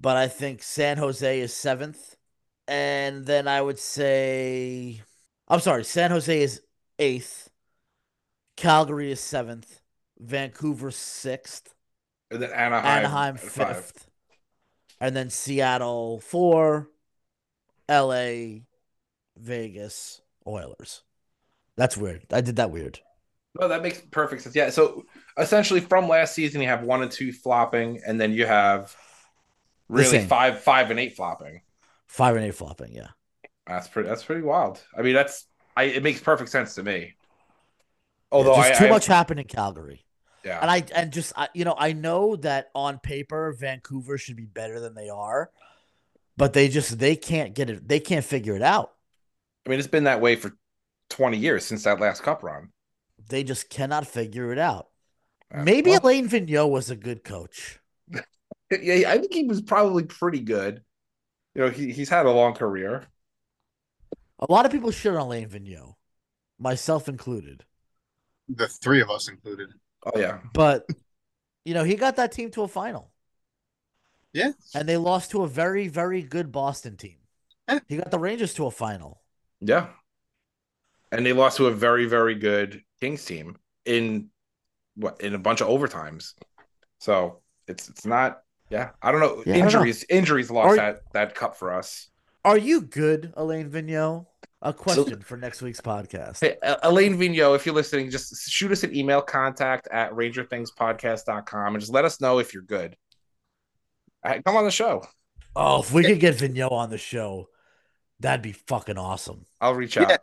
[0.00, 2.16] but I think San Jose is seventh,
[2.66, 5.02] and then I would say,
[5.46, 6.62] I'm sorry, San Jose is
[6.98, 7.48] eighth,
[8.56, 9.80] Calgary is seventh,
[10.18, 11.74] Vancouver sixth,
[12.30, 12.98] And then Anaheim.
[12.98, 14.08] Anaheim fifth,
[15.00, 16.88] and then Seattle four,
[17.88, 18.64] L.A.,
[19.36, 21.02] Vegas, Oilers.
[21.78, 22.26] That's weird.
[22.32, 22.98] I did that weird.
[23.58, 24.54] No, that makes perfect sense.
[24.56, 24.70] Yeah.
[24.70, 25.06] So
[25.38, 28.94] essentially, from last season, you have one and two flopping, and then you have
[29.88, 31.62] really five, five and eight flopping.
[32.08, 32.92] Five and eight flopping.
[32.92, 33.08] Yeah.
[33.66, 34.08] That's pretty.
[34.08, 34.82] That's pretty wild.
[34.96, 35.46] I mean, that's.
[35.76, 35.84] I.
[35.84, 37.14] It makes perfect sense to me.
[38.32, 40.04] Although just I, too I- much happened in Calgary.
[40.44, 40.60] Yeah.
[40.60, 44.46] And I and just I, you know I know that on paper Vancouver should be
[44.46, 45.50] better than they are,
[46.36, 47.86] but they just they can't get it.
[47.86, 48.92] They can't figure it out.
[49.66, 50.56] I mean, it's been that way for
[51.10, 52.72] twenty years since that last cup run.
[53.28, 54.88] They just cannot figure it out.
[55.52, 57.78] Uh, Maybe well, Alain Vigneault was a good coach.
[58.70, 60.82] Yeah, I think he was probably pretty good.
[61.54, 63.06] You know, he, he's had a long career.
[64.40, 65.94] A lot of people shit on Alain Vigneault,
[66.58, 67.64] myself included.
[68.48, 69.70] The three of us included.
[70.04, 70.86] Oh yeah, But
[71.64, 73.12] you know he got that team to a final.
[74.32, 74.52] Yeah.
[74.74, 77.18] And they lost to a very very good Boston team.
[77.68, 77.80] Yeah.
[77.88, 79.22] He got the Rangers to a final.
[79.60, 79.88] yeah.
[81.12, 84.28] And they lost to a very very good Kings team in
[84.96, 86.34] what in a bunch of overtimes.
[86.98, 88.42] So it's it's not.
[88.70, 89.42] Yeah, I don't know.
[89.46, 89.64] Yeah, I don't know.
[89.64, 92.08] injuries injuries lost Are- that that cup for us.
[92.44, 94.26] Are you good, Alain Vigneault?
[94.62, 96.40] A question for next week's podcast.
[96.40, 101.80] Hey, Alain Vigneault, if you're listening, just shoot us an email contact at rangerthingspodcast.com and
[101.80, 102.96] just let us know if you're good.
[104.24, 105.04] All right, come on the show.
[105.54, 107.48] Oh, if we could get Vigneault on the show,
[108.18, 109.46] that'd be fucking awesome.
[109.60, 110.10] I'll reach out.
[110.10, 110.16] Yeah.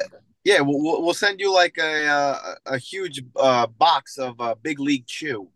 [0.45, 4.55] Yeah, we'll, we'll we'll send you like a uh, a huge uh, box of uh,
[4.61, 5.49] Big League Chew.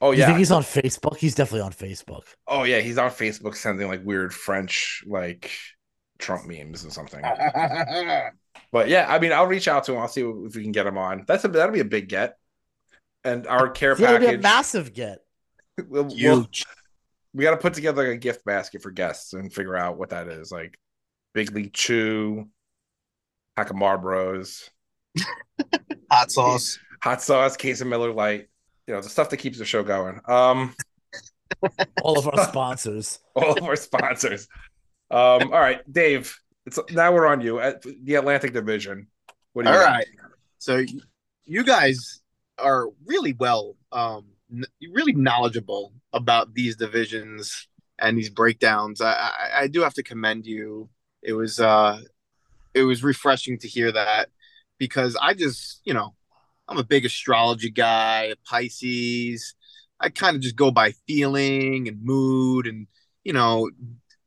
[0.00, 0.26] Oh You yeah.
[0.26, 1.16] think he's on Facebook?
[1.16, 2.22] He's definitely on Facebook.
[2.46, 5.50] Oh yeah, he's on Facebook sending like weird French like
[6.18, 7.22] Trump memes or something.
[8.70, 9.98] But yeah, I mean, I'll reach out to him.
[10.00, 11.24] I'll see if we can get him on.
[11.26, 12.36] That's a that'll be a big get.
[13.24, 15.20] And our care Yeah, it'd be a package, massive get.
[15.88, 16.66] we'll, we'll- Huge.
[17.32, 20.10] we got to put together like a gift basket for guests and figure out what
[20.10, 20.52] that is.
[20.52, 20.78] Like
[21.32, 22.48] Big League Chew,
[23.58, 24.70] pack of Marlboros,
[26.12, 26.78] Hot sauce.
[27.02, 28.48] hot sauce, case of Miller Lite.
[28.86, 30.20] You know, the stuff that keeps the show going.
[30.28, 30.74] Um,
[32.02, 33.18] All of our sponsors.
[33.34, 34.46] all of our sponsors.
[35.10, 36.38] Um, all right, Dave.
[36.66, 39.08] It's now we're on you at the Atlantic Division.
[39.54, 39.90] What do you All got?
[39.90, 40.06] right.
[40.58, 40.84] So
[41.44, 42.20] you guys
[42.58, 44.26] are really well, um,
[44.92, 47.66] really knowledgeable about these divisions
[47.98, 49.00] and these breakdowns.
[49.00, 50.88] I, I, I do have to commend you.
[51.22, 52.00] It was uh,
[52.78, 54.30] it was refreshing to hear that
[54.78, 56.14] because I just, you know,
[56.68, 59.54] I'm a big astrology guy, Pisces.
[60.00, 62.86] I kind of just go by feeling and mood, and
[63.24, 63.70] you know,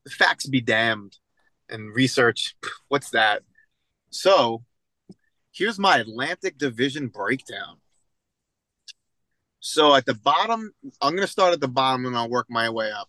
[0.10, 1.18] facts be damned,
[1.70, 2.56] and research.
[2.90, 3.44] What's that?
[4.10, 4.64] So
[5.52, 7.78] here's my Atlantic Division breakdown.
[9.60, 12.70] So at the bottom, I'm going to start at the bottom and I'll work my
[12.70, 13.08] way up.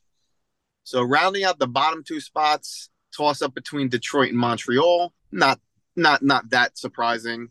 [0.84, 5.14] So rounding out the bottom two spots, toss up between Detroit and Montreal.
[5.32, 5.60] Not
[5.96, 7.50] not not that surprising.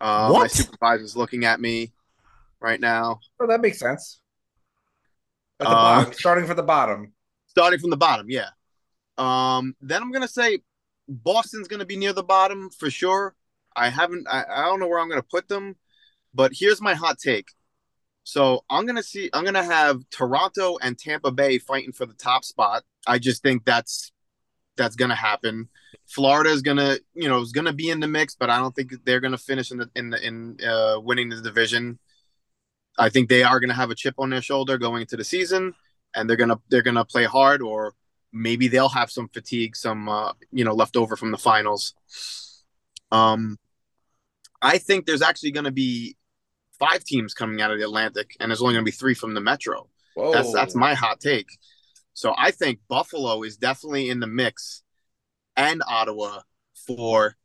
[0.00, 1.92] Uh, my supervisor's looking at me
[2.60, 3.20] right now.
[3.40, 4.20] Oh, that makes sense.
[5.60, 7.12] At the Uh, bottom, starting from the bottom.
[7.46, 8.50] starting from the bottom, yeah.
[9.18, 10.60] Um, then I'm gonna say
[11.08, 13.34] Boston's gonna be near the bottom for sure.
[13.76, 15.76] I haven't, I, I don't know where I'm gonna put them,
[16.34, 17.48] but here's my hot take.
[18.24, 22.44] So I'm gonna see, I'm gonna have Toronto and Tampa Bay fighting for the top
[22.44, 22.82] spot.
[23.06, 24.12] I just think that's
[24.76, 25.68] that's gonna happen.
[26.14, 28.92] Florida is gonna, you know, is gonna be in the mix, but I don't think
[29.04, 31.98] they're gonna finish in the in the in uh, winning the division.
[32.98, 35.74] I think they are gonna have a chip on their shoulder going into the season
[36.14, 37.94] and they're gonna they're gonna play hard or
[38.32, 41.94] maybe they'll have some fatigue, some uh, you know left over from the finals.
[43.10, 43.58] Um,
[44.60, 46.16] I think there's actually going to be
[46.78, 49.34] five teams coming out of the Atlantic, and there's only going to be three from
[49.34, 49.88] the Metro.
[50.14, 50.32] Whoa.
[50.32, 51.48] That's that's my hot take.
[52.14, 54.82] So I think Buffalo is definitely in the mix,
[55.56, 56.40] and Ottawa
[56.86, 57.36] for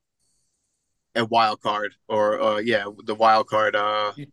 [1.15, 3.75] a wild card, or uh, yeah, the wild card.
[3.75, 4.25] Uh, You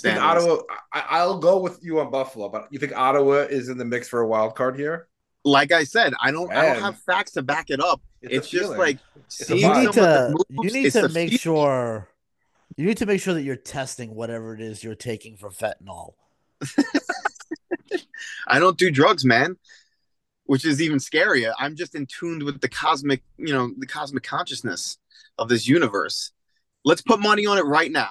[0.00, 0.20] think.
[0.20, 0.58] Ottawa?
[0.92, 4.08] I, I'll go with you on Buffalo, but you think Ottawa is in the mix
[4.08, 5.08] for a wild card here?
[5.44, 8.00] Like I said, I don't I don't have facts to back it up.
[8.22, 8.78] It's It's, just feeling.
[8.78, 11.38] like It's You need to the you need to make feel.
[11.38, 12.08] sure
[12.76, 16.14] you need to make sure that you're testing whatever it is you're taking for fentanyl.
[18.46, 19.56] I don't do drugs, man.
[20.44, 21.52] Which is even scarier.
[21.58, 24.98] I'm just in tuned with the cosmic, you know, the cosmic consciousness
[25.38, 26.32] of this universe.
[26.84, 28.10] Let's put money on it right now.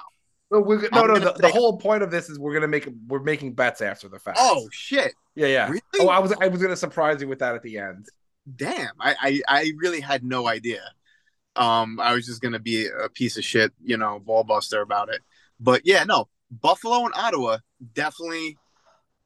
[0.52, 1.20] No, we're, no, I'm no.
[1.20, 4.20] The, the whole point of this is we're gonna make we're making bets after the
[4.20, 4.38] fact.
[4.40, 5.14] Oh shit!
[5.36, 5.70] yeah, yeah.
[5.70, 5.82] Really?
[6.00, 8.08] Oh, I was I was gonna surprise you with that at the end.
[8.54, 10.82] Damn, I, I I really had no idea.
[11.56, 15.08] Um, I was just gonna be a piece of shit, you know, ball buster about
[15.08, 15.22] it.
[15.58, 17.60] But yeah, no, Buffalo and Ottawa
[17.94, 18.58] definitely,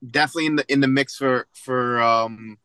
[0.06, 2.58] definitely in the in the mix for for um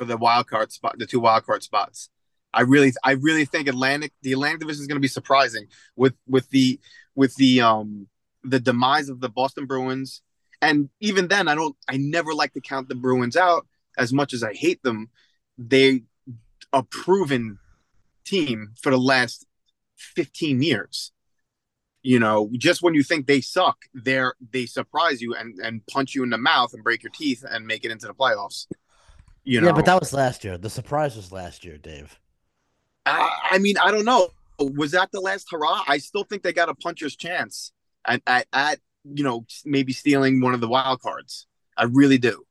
[0.00, 2.08] for the wild card spot, the two wild card spots.
[2.54, 6.14] I really I really think Atlantic the Atlantic division is going to be surprising with
[6.26, 6.80] with the
[7.14, 8.08] with the um
[8.42, 10.22] the demise of the Boston Bruins.
[10.62, 13.66] And even then I don't I never like to count the Bruins out
[13.98, 15.10] as much as I hate them.
[15.58, 16.04] They
[16.72, 17.58] a proven
[18.24, 19.44] team for the last
[19.96, 21.12] 15 years.
[22.02, 26.14] You know just when you think they suck they're they surprise you and and punch
[26.14, 28.64] you in the mouth and break your teeth and make it into the playoffs
[29.50, 30.56] you know Yeah, but that was last year.
[30.56, 32.18] The surprise was last year, Dave.
[33.06, 34.28] I, I mean, I don't know.
[34.58, 35.82] Was that the last hurrah?
[35.88, 37.72] I still think they got a puncher's chance
[38.04, 41.46] at, at, at you know maybe stealing one of the wild cards.
[41.76, 42.44] I really do.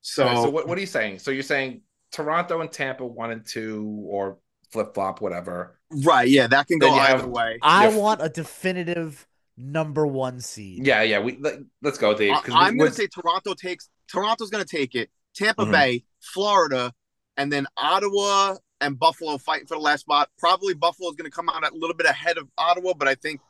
[0.00, 1.20] So, All right, so what, what are you saying?
[1.20, 1.80] So you're saying
[2.12, 4.38] Toronto and Tampa one and two, or
[4.72, 5.78] flip flop, whatever.
[6.04, 7.58] right, yeah, that can go either have- way.
[7.62, 7.96] I Yeah.
[7.96, 10.86] want a definitive number one seed.
[10.86, 11.18] Yeah, yeah.
[11.20, 12.32] We let, us go, Dave.
[12.34, 13.88] I, 'cause I'm going to say Toronto takes.
[14.08, 15.10] Toronto's going to take it.
[15.36, 15.70] Tampa Mhm.
[15.72, 16.92] Bay, Florida,
[17.36, 20.30] and then Ottawa and Buffalo fighting for the last spot.
[20.38, 23.14] Probably Buffalo is going to come out a little bit ahead of Ottawa, but I
[23.14, 23.40] think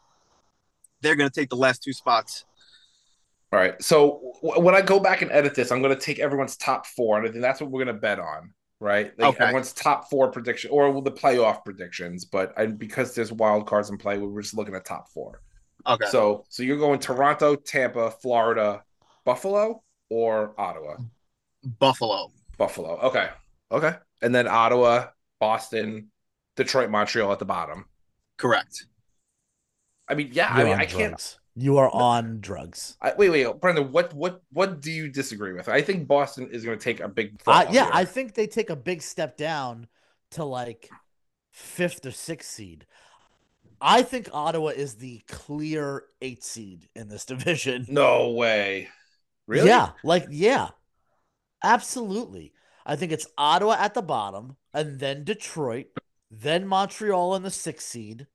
[1.01, 2.45] they're going to take the last two spots.
[3.53, 3.81] All right.
[3.83, 6.87] So w- when I go back and edit this, I'm going to take everyone's top
[6.87, 9.17] four, and I think that's what we're going to bet on, right?
[9.19, 9.45] Like Okay.
[9.45, 12.25] everyone's top four prediction or the playoff predictions.
[12.25, 15.43] But I, because there's wild cards in play, we're just looking at top four.
[15.87, 16.07] Okay.
[16.07, 18.83] So so you're going Toronto, Tampa, Florida,
[19.25, 20.97] Buffalo, or Ottawa?
[21.79, 22.33] Buffalo.
[22.57, 22.99] Buffalo.
[23.03, 23.29] Okay.
[23.71, 23.95] Okay.
[24.23, 25.09] And then Ottawa,
[25.41, 26.11] Boston,
[26.57, 27.87] Detroit, Montreal at the bottom.
[28.39, 28.87] Correct.
[30.09, 30.57] I mean, yeah.
[30.57, 31.39] You're I mean, on I can't.
[31.59, 32.97] You are on drugs.
[33.01, 33.91] I, wait, wait, Brendan.
[33.91, 35.69] What, what, what do you disagree with?
[35.69, 37.41] I think Boston is going to take a big.
[37.41, 37.91] fall I, yeah, here.
[37.95, 39.89] I think they take a big step down
[40.33, 40.91] to like
[41.51, 42.87] fifth or sixth seed.
[43.81, 47.87] I think Ottawa is the clear eight seed in this division.
[47.89, 48.89] No way.
[49.47, 49.69] Really?
[49.69, 50.69] Yeah, like yeah,
[51.67, 52.53] absolutely.
[52.85, 55.87] I think it's Ottawa at the bottom, and then Detroit,
[56.31, 58.27] then Montreal in the sixth seed.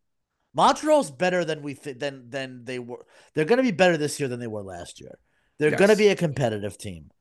[0.54, 3.06] Montreal's better than we th- than than they were.
[3.34, 5.18] They're going to be better this year than they were last year.
[5.58, 7.12] They're going to be a competitive team.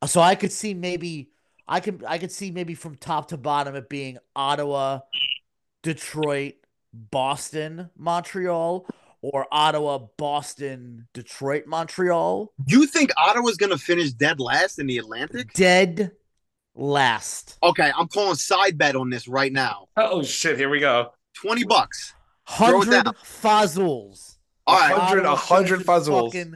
[0.00, 1.30] Uh, so I could see maybe
[1.66, 5.00] I can I could see maybe from top to bottom it being Ottawa,
[5.82, 6.54] Detroit,
[6.94, 8.86] Boston, Montreal,
[9.22, 12.52] or Ottawa, Boston, Detroit, Montreal.
[12.66, 15.52] You think Ottawa's going to finish dead last in the Atlantic?
[15.54, 16.12] Dead
[16.74, 17.58] last.
[17.62, 19.88] Okay, I'm calling side bet on this right now.
[19.96, 20.56] Oh shit!
[20.58, 21.12] Here we go.
[21.34, 22.14] 20 bucks.
[22.48, 23.14] Throw it Hundred down.
[23.24, 24.36] fazools.
[24.66, 26.24] All right, hundred- a Ottawa hundred finishes fuzzles.
[26.32, 26.54] Fucking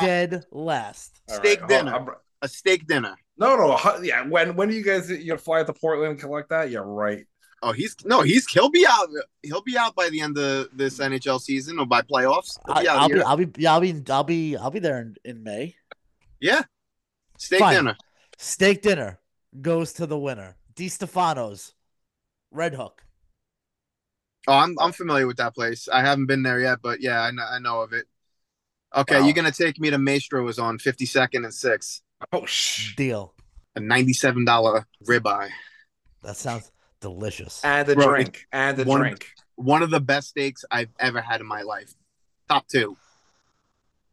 [0.00, 1.20] dead last.
[1.28, 1.94] Steak hold dinner.
[1.94, 2.08] on.
[2.42, 3.14] A steak dinner.
[3.38, 3.78] No, no.
[4.02, 4.26] Yeah.
[4.26, 6.70] When when do you guys you fly out to Portland and collect that?
[6.70, 7.24] Yeah, right.
[7.64, 9.08] Oh, he's no, he's he'll be out.
[9.42, 12.58] He'll be out by the end of this NHL season or by playoffs.
[12.66, 14.80] He'll I, be out I'll be, I'll be, yeah, I'll be, I'll be, I'll be
[14.80, 15.76] there in, in May.
[16.40, 16.62] yeah,
[17.38, 17.74] steak Fine.
[17.76, 17.96] dinner.
[18.38, 19.20] Steak dinner
[19.60, 20.56] goes to the winner.
[20.74, 21.74] Di Stefano's,
[22.50, 23.04] Red Hook.
[24.48, 25.88] Oh, I'm I'm familiar with that place.
[25.88, 28.06] I haven't been there yet, but yeah, I know I know of it.
[28.94, 29.24] Okay, Wow.
[29.24, 32.02] you're gonna take me to Mastro's on 52nd and six,
[32.32, 32.96] Oh shh.
[32.96, 33.34] Deal.
[33.76, 35.50] a ninety-seven dollar ribeye.
[36.22, 36.70] That sounds
[37.02, 37.62] delicious.
[37.62, 38.46] And the Bro, drink.
[38.52, 39.26] And the one- drink.
[39.56, 41.92] One of the best steaks I've ever had in my life.
[42.48, 42.96] Top two.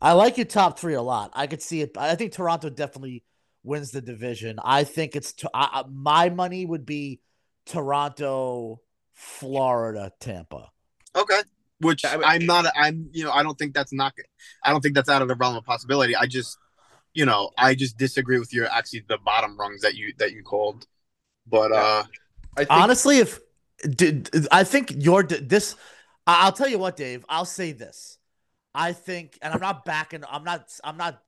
[0.01, 1.31] I like your top three a lot.
[1.33, 1.97] I could see it.
[1.97, 3.23] I think Toronto definitely
[3.63, 4.59] wins the division.
[4.63, 7.21] I think it's to, I, I- my money would be
[7.65, 8.81] Toronto,
[9.13, 10.69] Florida, Tampa.
[11.15, 11.39] Okay.
[11.81, 12.65] Which I mean- I'm not.
[12.75, 13.09] I'm.
[13.13, 14.13] You know, I don't think that's not.
[14.63, 16.13] I don't think that's out of the realm of possibility.
[16.13, 16.57] I just,
[17.13, 20.43] you know, I just disagree with your actually the bottom rungs that you that you
[20.43, 20.85] called.
[21.47, 22.03] But uh,
[22.55, 23.39] I think Honestly, if
[23.81, 25.75] did I think your this,
[26.27, 27.25] I'll tell you what, Dave.
[27.29, 28.17] I'll say this.
[28.75, 30.23] I think, and I'm not backing.
[30.29, 30.71] I'm not.
[30.83, 31.21] I'm not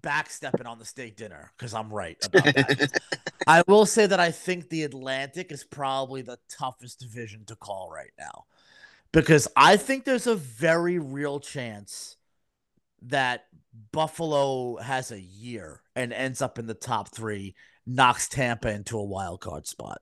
[0.00, 3.00] backstepping on the steak dinner because I'm right about that.
[3.46, 7.90] I will say that I think the Atlantic is probably the toughest division to call
[7.90, 8.44] right now
[9.12, 12.16] because I think there's a very real chance
[13.02, 13.46] that
[13.92, 17.54] Buffalo has a year and ends up in the top three,
[17.86, 20.00] knocks Tampa into a wild card spot.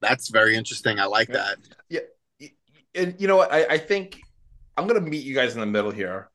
[0.00, 0.98] That's very interesting.
[0.98, 1.54] I like Yeah.
[1.90, 2.06] that.
[2.40, 2.52] y-
[2.94, 3.52] and you know what?
[3.52, 4.20] I, I think
[4.76, 6.30] I'm gonna meet you guys in the middle here,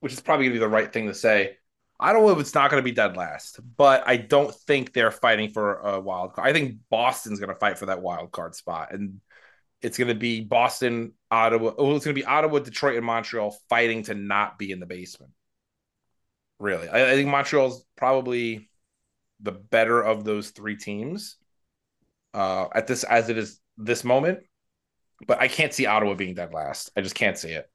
[0.00, 1.56] which is probably gonna be the right thing to say.
[2.00, 5.10] I don't know if it's not gonna be dead last, but I don't think they're
[5.10, 6.48] fighting for a wild card.
[6.48, 9.20] I think Boston's gonna fight for that wild card spot, and
[9.82, 11.72] it's gonna be Boston, Ottawa.
[11.76, 15.32] Oh, it's gonna be Ottawa, Detroit, and Montreal fighting to not be in the basement.
[16.58, 18.70] Really, I, I think Montreal's probably
[19.40, 21.36] the better of those three teams
[22.34, 24.40] uh, at this as it is this moment
[25.26, 26.90] but I can't see Ottawa being dead last.
[26.96, 27.68] I just can't see it.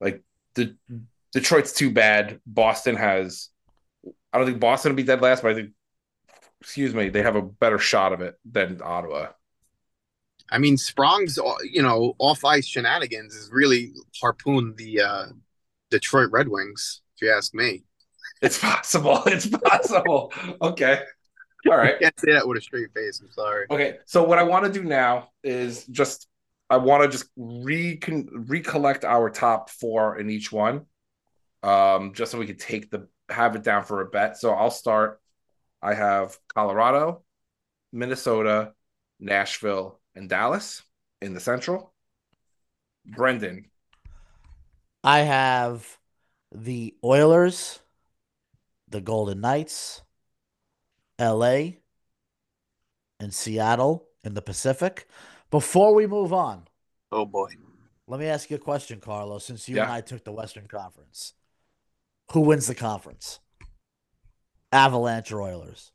[0.00, 0.22] Like
[0.54, 0.76] the
[1.32, 2.40] Detroit's too bad.
[2.46, 3.48] Boston has.
[4.32, 5.70] I don't think Boston will be dead last, but I think.
[6.60, 9.28] Excuse me, they have a better shot of it than Ottawa.
[10.50, 15.26] I mean, Sprong's uh, you know off ice shenanigans is really harpooned the uh,
[15.90, 17.00] Detroit Red Wings.
[17.16, 17.84] If you ask me,
[18.42, 19.22] It's possible.
[19.26, 20.32] It's possible.
[20.60, 21.02] okay.
[21.68, 21.96] All right.
[21.96, 23.20] I can't say that with a straight face.
[23.20, 23.66] I'm sorry.
[23.70, 26.28] Okay, so what I want to do now is just
[26.70, 30.86] I want to just recon recollect our top four in each one,
[31.62, 34.38] um, just so we could take the have it down for a bet.
[34.38, 35.20] So I'll start.
[35.82, 37.22] I have Colorado,
[37.92, 38.72] Minnesota,
[39.18, 40.82] Nashville, and Dallas
[41.20, 41.92] in the Central.
[43.04, 43.64] Brendan,
[45.02, 45.98] I have
[46.52, 47.80] the Oilers,
[48.88, 50.02] the Golden Knights,
[51.20, 51.72] LA,
[53.20, 55.06] and Seattle in the Pacific.
[55.50, 56.66] Before we move on,
[57.12, 57.50] Oh boy.
[58.06, 59.82] let me ask you a question, Carlos, since you Yeah.
[59.84, 61.34] and I took the Western Conference.
[62.32, 63.40] Who wins the conference?
[64.72, 65.90] Avalanche or Oilers?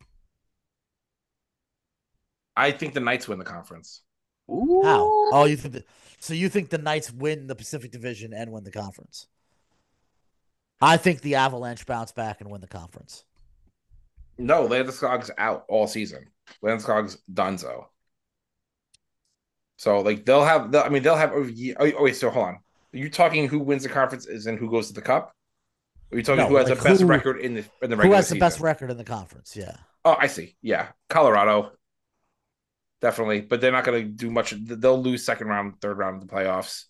[2.57, 4.01] I think the Knights win the conference.
[4.49, 4.81] Ooh.
[4.83, 5.09] How?
[5.33, 5.83] Oh, you think the,
[6.19, 9.27] so you think the Knights win the Pacific Division and win the conference?
[10.81, 13.23] I think the Avalanche bounce back and win the conference.
[14.37, 16.25] No, Landeskog's out all season.
[16.63, 17.59] Landeskog's donezo.
[17.61, 17.87] So
[19.77, 21.31] So like they'll have, they'll, I mean they'll have.
[21.33, 22.53] Oh, ye- oh, oh, wait, so hold on.
[22.55, 25.33] Are you talking who wins the conference is and who goes to the cup?
[26.11, 27.95] Are you talking No, who has like the best who- record in the in the
[27.97, 28.39] regular Who has the season?
[28.39, 29.55] best record in the conference?
[29.55, 29.75] Yeah.
[30.05, 30.55] Oh, I see.
[30.61, 31.71] Yeah, Colorado,
[33.01, 33.41] definitely.
[33.41, 34.51] But they're not going to do much.
[34.57, 36.83] They'll lose second round, third round of the playoffs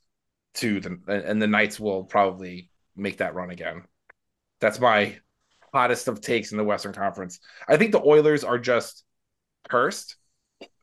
[0.56, 3.84] to the, and the Knights will probably make that run again.
[4.60, 5.18] That's my
[5.76, 7.40] hottest of takes in the Western Conference.
[7.68, 9.04] I think the Oilers are just
[9.70, 10.16] cursed.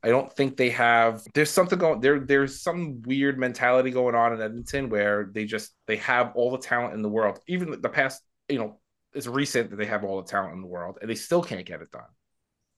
[0.05, 1.23] I don't think they have.
[1.35, 2.21] There's something going there.
[2.21, 6.59] There's some weird mentality going on in Edmonton where they just they have all the
[6.59, 7.39] talent in the world.
[7.47, 8.81] Even the past, you know,
[9.15, 11.65] it's recent that they have all the talent in the world, and they still can't
[11.65, 12.11] get it done.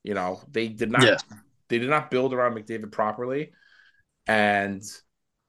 [0.05, 1.03] You know, they did not.
[1.03, 1.17] Yeah.
[1.69, 3.53] They did not build around McDavid properly,
[4.27, 4.83] and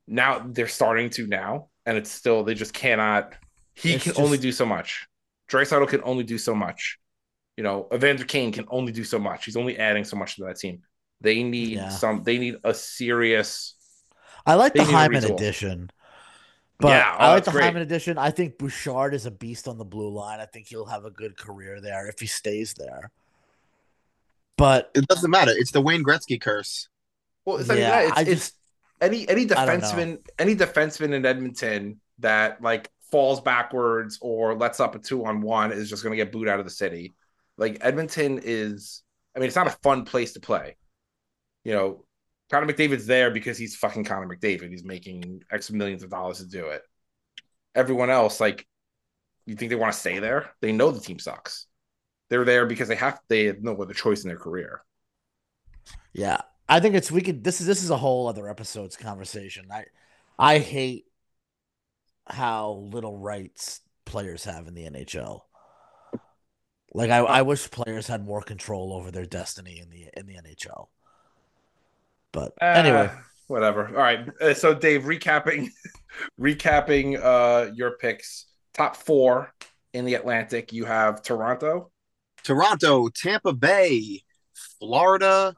[0.08, 3.34] now they're starting to now, and it's still they just cannot.
[3.74, 5.08] He It's can just- only do so much.
[5.50, 7.00] Draisaitl can only do so much.
[7.58, 9.46] You know, Evander Kane can only do so much.
[9.46, 10.84] He's only adding so much to that team.
[11.22, 11.90] They need Yeah.
[11.90, 12.24] some.
[12.24, 13.76] They need a serious.
[14.46, 15.30] I like the need Hyman retool.
[15.30, 15.92] edition.
[16.80, 17.64] But Yeah, I oh, like the great.
[17.66, 18.18] Hyman edition.
[18.18, 20.40] I think Bouchard is a beast on the blue line.
[20.40, 23.12] I think he'll have a good career there if he stays there.
[24.58, 25.52] But It doesn't matter.
[25.54, 26.90] It's the Wayne Gretzky curse.
[27.46, 28.18] Well, it's not yeah, even that.
[28.18, 28.60] I It's, just it's
[29.02, 34.94] any any I defenseman any defenseman in Edmonton that like falls backwards or lets up
[34.94, 37.16] a two on one is just going to get booed out of the city.
[37.58, 39.04] Like Edmonton is,
[39.34, 40.76] I mean, it's not a fun place to play.
[41.64, 42.06] You know,
[42.52, 44.70] Connor McDavid's there because he's fucking Connor McDavid.
[44.70, 46.82] He's making X millions of dollars to do it.
[47.74, 48.68] Everyone else, like,
[49.46, 50.52] you think they want to stay there?
[50.60, 51.68] They know the team sucks.
[52.30, 54.82] They're there because they have they have no other choice in their career.
[56.12, 57.46] yeah, I think it's we could.
[57.46, 59.68] This is this is a whole other episode's conversation.
[59.72, 59.86] I
[60.38, 61.06] I hate
[62.28, 65.42] how little rights players have in the NHL.
[66.94, 70.36] Like I, I wish players had more control over their destiny in the in the
[70.36, 70.88] NHL.
[72.32, 73.16] But anyway, Uh,
[73.48, 73.88] whatever.
[73.88, 74.28] All right.
[74.42, 75.70] Uh, so Dave, recapping,
[76.40, 78.48] recapping uh, your picks.
[78.74, 79.54] Top four
[79.94, 80.74] in the Atlantic.
[80.74, 81.92] You have Toronto.
[82.44, 84.24] Toronto, Tampa Bay,
[84.80, 85.56] Florida,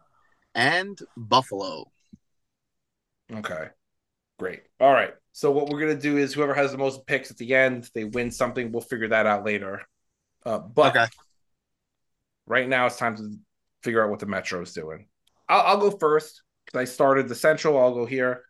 [0.55, 1.91] and Buffalo.
[3.31, 3.69] Okay.
[4.39, 4.63] Great.
[4.79, 5.13] All right.
[5.37, 8.05] So what we're gonna do is whoever has the most picks at the end, they
[8.05, 8.71] win something.
[8.71, 9.83] We'll figure that out later.
[10.43, 11.05] Uh, but Okay.
[12.47, 13.37] right now it's time to
[13.83, 15.07] figure out what the Metro's doing.
[15.47, 17.77] I'll, I'll go first because I started the Central.
[17.77, 18.45] I'll go here.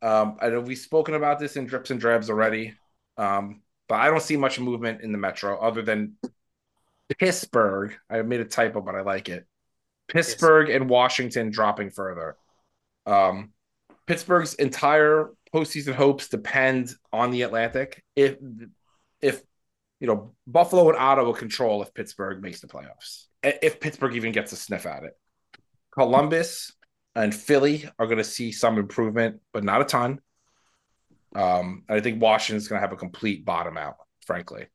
[0.00, 2.74] Um, I know we've spoken about this in drips and drabs already,
[3.18, 6.16] um, but I don't see much movement in the Metro other than
[7.18, 7.94] Pittsburgh.
[8.08, 9.46] I made a typo, but I like it.
[10.08, 12.38] Pittsburgh and Washington dropping further.
[13.04, 13.52] Um,
[14.06, 18.04] Pittsburgh's entire postseason hopes depend on the Atlantic.
[18.16, 18.36] If
[19.20, 19.42] if
[19.98, 24.52] you know Buffalo and Ottawa control if Pittsburgh makes the playoffs, if Pittsburgh even gets
[24.52, 25.12] a sniff at it.
[25.92, 26.72] Columbus
[27.14, 30.20] and Philly are going to see some improvement, but not a ton.
[31.34, 33.96] Um, I think Washington's going to have a complete bottom out,
[34.26, 34.66] frankly.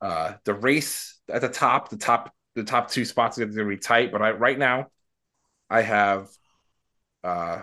[0.00, 3.64] Uh, the race at the top, the top, the top two spots are going to
[3.64, 4.12] be tight.
[4.12, 4.88] But I right now,
[5.68, 6.28] I have,
[7.24, 7.62] uh,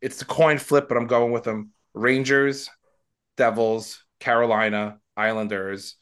[0.00, 2.70] it's the coin flip, but I'm going with them: Rangers,
[3.36, 5.96] Devils, Carolina, Islanders,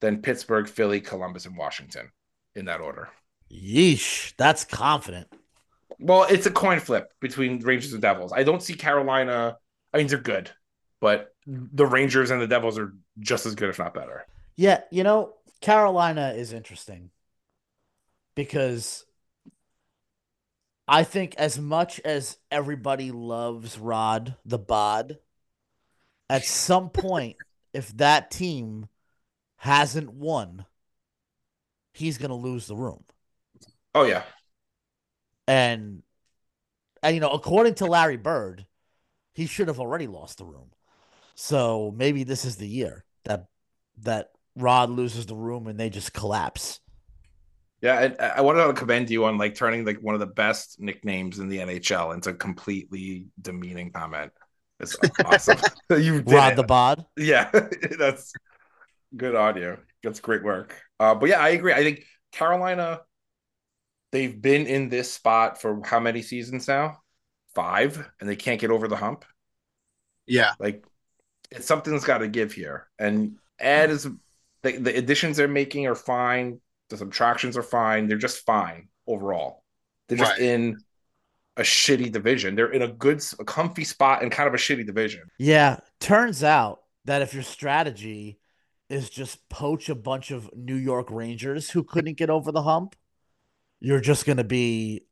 [0.00, 2.10] then Pittsburgh, Philly, Columbus, and Washington
[2.54, 3.08] in that order.
[3.50, 5.28] Yeesh, that's confident.
[5.98, 8.32] Well, it's a coin flip between Rangers and Devils.
[8.32, 9.56] I don't see Carolina.
[9.92, 10.50] I mean, they're good,
[11.00, 14.26] but the Rangers and the Devils are just as good, if not better.
[14.56, 17.10] Yeah, you know, Carolina is interesting
[18.34, 19.04] because
[20.88, 25.18] I think as much as everybody loves Rod the Bod,
[26.28, 27.36] at some point,
[27.72, 28.88] if that team
[29.56, 30.66] hasn't won,
[31.92, 33.04] he's going to lose the room.
[33.94, 34.22] Oh yeah,
[35.46, 36.02] and
[37.02, 38.66] and you know, according to Larry Bird,
[39.34, 40.70] he should have already lost the room.
[41.34, 43.46] So maybe this is the year that
[43.98, 46.80] that Rod loses the room and they just collapse.
[47.82, 50.80] Yeah, I, I wanted to commend you on like turning like one of the best
[50.80, 54.32] nicknames in the NHL into a completely demeaning comment.
[54.78, 55.58] It's awesome.
[55.90, 56.56] you Rod it.
[56.56, 57.04] the Bod.
[57.16, 57.50] Yeah,
[57.98, 58.32] that's
[59.16, 59.78] good audio.
[60.02, 60.80] That's great work.
[61.00, 61.72] Uh, but yeah, I agree.
[61.72, 63.00] I think Carolina
[64.12, 66.98] they've been in this spot for how many seasons now?
[67.54, 69.24] Five, and they can't get over the hump.
[70.26, 70.84] Yeah, like
[71.50, 72.88] it's something's got to give here.
[72.98, 74.08] And Ed is
[74.62, 76.60] the, the additions they're making are fine.
[76.92, 78.06] The subtractions are fine.
[78.06, 79.64] They're just fine overall.
[80.08, 80.40] They're just right.
[80.40, 80.78] in
[81.56, 82.54] a shitty division.
[82.54, 85.22] They're in a good, a comfy spot and kind of a shitty division.
[85.38, 88.38] Yeah, turns out that if your strategy
[88.90, 92.94] is just poach a bunch of New York Rangers who couldn't get over the hump,
[93.80, 95.06] you're just going to be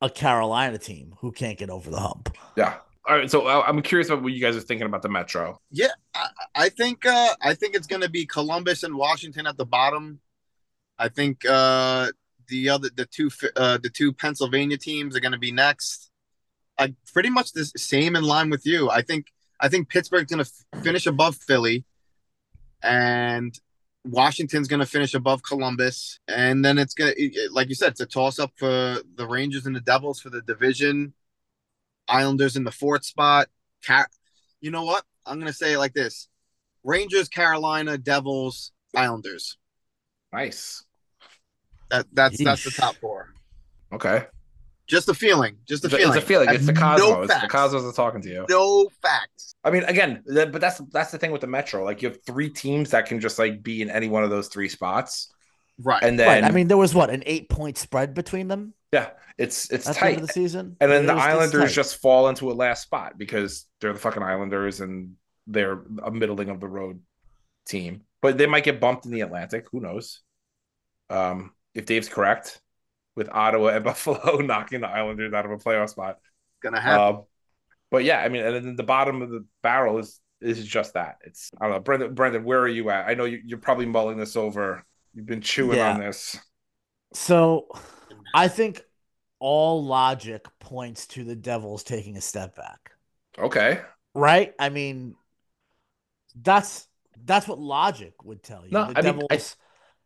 [0.00, 2.36] a Carolina team who can't get over the hump.
[2.56, 2.76] Yeah.
[3.06, 5.58] All right, so uh, I'm curious about what you guys are thinking about the Metro.
[5.70, 9.58] Yeah, I, I think uh, I think it's going to be Columbus and Washington at
[9.58, 10.20] the bottom.
[10.98, 12.12] I think uh,
[12.48, 16.10] the other the two uh, the two Pennsylvania teams are going to be next.
[16.78, 18.90] I pretty much the same in line with you.
[18.90, 19.26] I think
[19.60, 21.84] I think Pittsburgh's going to f- finish above Philly,
[22.82, 23.58] and
[24.04, 28.00] Washington's going to finish above Columbus, and then it's going to, like you said, it's
[28.00, 31.14] a toss up for the Rangers and the Devils for the division.
[32.06, 33.48] Islanders in the fourth spot.
[33.84, 34.10] Car-
[34.60, 35.04] you know what?
[35.24, 36.28] I'm going to say it like this:
[36.82, 39.56] Rangers, Carolina, Devils, Islanders.
[40.32, 40.83] Nice.
[41.90, 42.44] That that's Yeesh.
[42.44, 43.32] that's the top four.
[43.92, 44.26] Okay.
[44.86, 45.56] Just a feeling.
[45.66, 46.16] Just a it's feeling.
[46.16, 46.48] It's a feeling.
[46.50, 47.28] It's the Cosmos.
[47.28, 48.46] No the Cosmos are talking to you.
[48.50, 49.54] No facts.
[49.64, 51.84] I mean, again, but that's that's the thing with the Metro.
[51.84, 54.48] Like you have three teams that can just like be in any one of those
[54.48, 55.32] three spots.
[55.82, 56.02] Right.
[56.02, 56.44] And then right.
[56.44, 58.74] I mean, there was what an eight point spread between them.
[58.92, 60.20] Yeah, it's it's At tight.
[60.20, 63.66] The, the season, and then it the Islanders just fall into a last spot because
[63.80, 65.14] they're the fucking Islanders and
[65.46, 67.00] they're a middling of the road
[67.66, 68.02] team.
[68.20, 69.66] But they might get bumped in the Atlantic.
[69.72, 70.20] Who knows?
[71.10, 72.60] Um, if Dave's correct,
[73.16, 76.18] with Ottawa and Buffalo knocking the Islanders out of a playoff spot.
[76.62, 77.16] Gonna happen.
[77.16, 77.20] Uh,
[77.90, 81.18] but yeah, I mean, and then the bottom of the barrel is is just that.
[81.24, 82.14] It's I don't know, Brendan.
[82.14, 83.06] Brendan, where are you at?
[83.08, 84.84] I know you, are probably mulling this over.
[85.14, 85.92] You've been chewing yeah.
[85.92, 86.38] on this.
[87.12, 87.68] So,
[88.34, 88.82] I think
[89.38, 92.90] all logic points to the Devils taking a step back.
[93.38, 93.80] Okay.
[94.14, 94.54] Right.
[94.58, 95.14] I mean,
[96.34, 96.88] that's
[97.24, 98.72] that's what logic would tell you.
[98.72, 99.30] No, the I Devils.
[99.30, 99.63] Mean, I...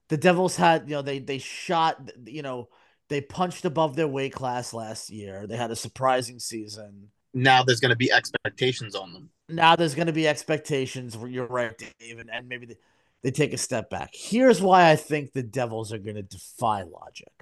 [0.09, 2.69] The Devils had, you know, they they shot, you know,
[3.09, 5.47] they punched above their weight class last year.
[5.47, 7.09] They had a surprising season.
[7.35, 9.31] Now there's going to be expectations on them.
[9.49, 11.17] Now there's going to be expectations.
[11.27, 12.77] You're right, Dave, and, and maybe they,
[13.23, 14.11] they take a step back.
[14.13, 17.33] Here's why I think the Devils are going to defy logic.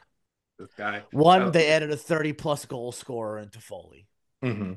[0.58, 1.02] This guy.
[1.10, 1.50] One, oh.
[1.50, 4.06] they added a 30 plus goal scorer into Foley.
[4.42, 4.74] Mm-hmm.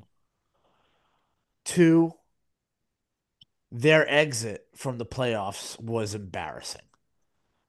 [1.66, 2.14] Two,
[3.72, 6.82] their exit from the playoffs was embarrassing.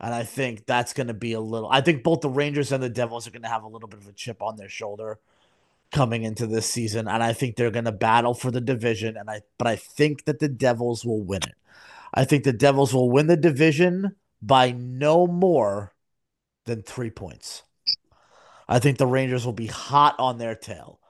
[0.00, 1.68] And I think that's going to be a little.
[1.70, 4.00] I think both the Rangers and the Devils are going to have a little bit
[4.00, 5.18] of a chip on their shoulder
[5.92, 9.16] coming into this season, and I think they're going to battle for the division.
[9.16, 11.54] And I, but I think that the Devils will win it.
[12.14, 15.92] I think the Devils will win the division by no more
[16.64, 17.62] than three points.
[18.68, 21.00] I think the Rangers will be hot on their tail.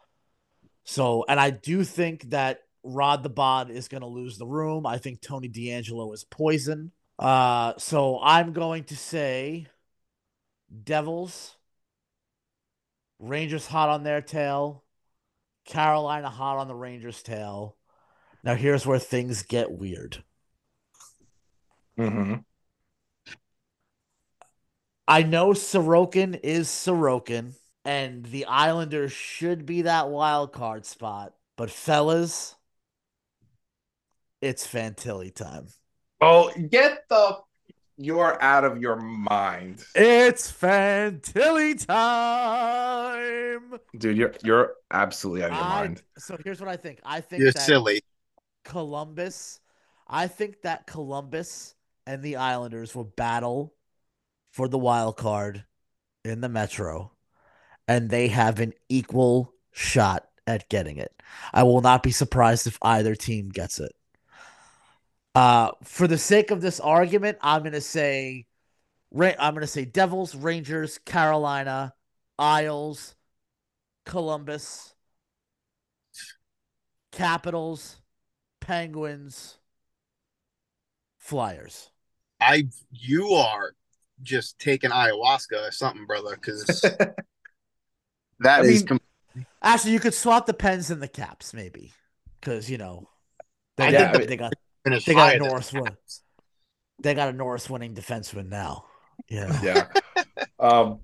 [0.84, 4.86] So, and I do think that Rod the Bod is going to lose the room.
[4.86, 6.92] I think Tony DeAngelo is poison.
[7.20, 9.66] Uh, so I'm going to say
[10.84, 11.54] Devils,
[13.18, 14.84] Rangers hot on their tail,
[15.66, 17.76] Carolina hot on the Rangers' tail.
[18.42, 20.24] Now here's where things get weird.
[21.98, 22.36] Mm-hmm.
[25.06, 27.52] I know Sorokin is Sorokin,
[27.84, 31.34] and the Islanders should be that wild card spot.
[31.56, 32.54] But fellas,
[34.40, 35.66] it's Fantilli time.
[36.20, 37.38] Oh, get the
[38.02, 39.84] you're out of your mind.
[39.94, 43.78] It's Fantilli time.
[43.98, 46.02] Dude, you're you're absolutely out of your I, mind.
[46.16, 47.00] so here's what I think.
[47.04, 48.00] I think You're that silly.
[48.64, 49.60] Columbus.
[50.08, 51.74] I think that Columbus
[52.06, 53.74] and the Islanders will battle
[54.50, 55.64] for the wild card
[56.24, 57.12] in the Metro,
[57.86, 61.12] and they have an equal shot at getting it.
[61.52, 63.92] I will not be surprised if either team gets it.
[65.34, 68.46] Uh, for the sake of this argument, I'm gonna say,
[69.12, 71.94] Ra- I'm gonna say Devils, Rangers, Carolina,
[72.38, 73.14] Isles,
[74.04, 74.94] Columbus,
[77.12, 78.00] Capitals,
[78.60, 79.58] Penguins,
[81.18, 81.90] Flyers.
[82.40, 83.74] I you are
[84.22, 86.80] just taking ayahuasca or something, brother, because
[88.40, 89.00] that I is mean- com-
[89.62, 91.92] Actually, you could swap the pens and the caps, maybe,
[92.40, 93.08] because you know
[93.76, 95.84] they, I got, think they got finished they got a than Norris win.
[95.84, 96.22] Caps.
[97.02, 98.84] they got a Norris winning defenseman now.
[99.28, 99.86] Yeah, yeah.
[100.58, 101.00] Um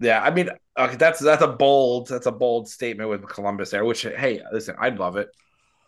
[0.00, 3.84] yeah, I mean okay, that's that's a bold that's a bold statement with Columbus there,
[3.84, 5.28] which hey, listen, I'd love it.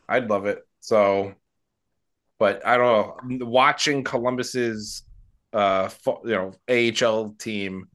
[0.08, 0.60] I'd love it.
[0.80, 1.34] So
[2.38, 5.02] but I don't know, watching Columbus's
[5.52, 7.88] uh fo- you know, AHL team,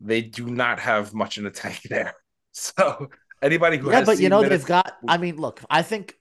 [0.00, 2.14] they do not have much in the tank there.
[2.52, 3.08] So
[3.42, 4.96] anybody who yeah, has but you know minutes- they've got.
[5.08, 6.14] I mean, look, I think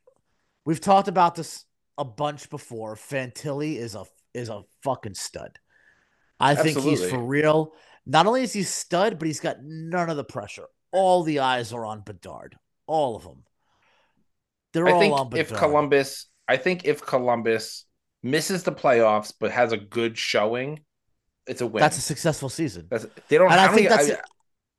[0.65, 1.63] we've talked about this
[1.97, 2.95] a bunch before.
[2.95, 5.59] Fantilli is a is a fucking stud.
[6.39, 7.73] I think he's for real.
[8.05, 10.65] Not only is he stud, but he's got none of the pressure.
[10.91, 12.57] All the eyes are on Bedard.
[12.85, 13.43] All of them.
[14.73, 15.51] They're I all think on Bedard.
[15.51, 17.85] if Columbus, I think if Columbus
[18.21, 20.83] misses the playoffs but has a good showing,
[21.47, 21.81] it's a win.
[21.81, 22.87] that's a successful season.
[22.89, 23.51] That's, they don't.
[23.51, 24.21] And I think many- that's.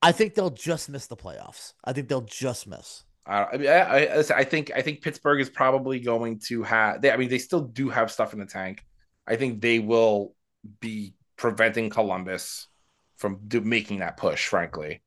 [0.02, 1.72] I think they'll just miss the playoffs.
[1.82, 3.04] I think they'll just miss.
[3.26, 6.62] I, I, mean, I, I, listen, I think I think Pittsburgh is probably going to
[6.62, 7.00] have.
[7.00, 8.84] They, I mean, they still do have stuff in the tank.
[9.26, 10.34] I think they will
[10.80, 12.68] be preventing Columbus
[13.16, 15.02] from do, making that push, frankly.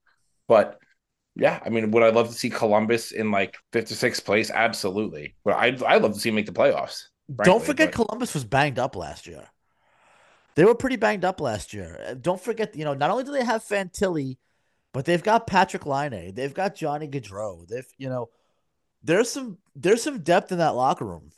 [0.47, 0.80] But
[1.36, 4.49] yeah, I mean, would I love to see Columbus in like fifth or sixth place?
[4.49, 5.36] Absolutely.
[5.45, 7.03] But I'd I'd love to see them make the playoffs.
[7.43, 9.47] Don't forget, but- Columbus was banged up last year.
[10.55, 12.18] They were pretty banged up last year.
[12.20, 14.38] Don't forget, you know, not only do they have Fantilli,
[14.97, 17.67] but they've got Patrik Laine, they've got Johnny Gaudreau.
[17.67, 18.29] They've, you know,
[19.03, 21.29] there's some there's some depth in that locker room.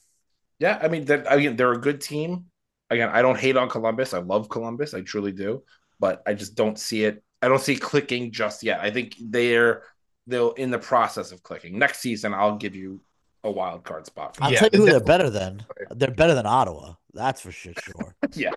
[0.60, 2.45] Yeah, I mean, they're, again, they're a good team.
[2.89, 4.14] Again, I don't hate on Columbus.
[4.14, 4.93] I love Columbus.
[4.93, 5.64] I truly do.
[5.99, 7.22] But I just don't see it.
[7.41, 8.80] I don't see it clicking just yet.
[8.80, 9.84] I think they're
[10.26, 11.78] they'll in the process of clicking.
[11.78, 13.01] Next season, I'll give you
[13.43, 14.38] a wild card spot.
[14.38, 15.66] For I'll Yeah, tell you who they're they're better than.
[15.91, 16.93] They're better than Ottawa.
[17.14, 17.74] That's for sure.
[17.74, 18.16] sure.
[18.34, 18.51] Yeah.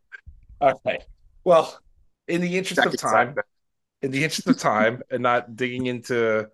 [0.62, 1.00] Okay.
[1.42, 1.76] Well,
[2.28, 3.46] in the interest of time, segment.
[4.03, 6.48] In the interest of time, and not digging into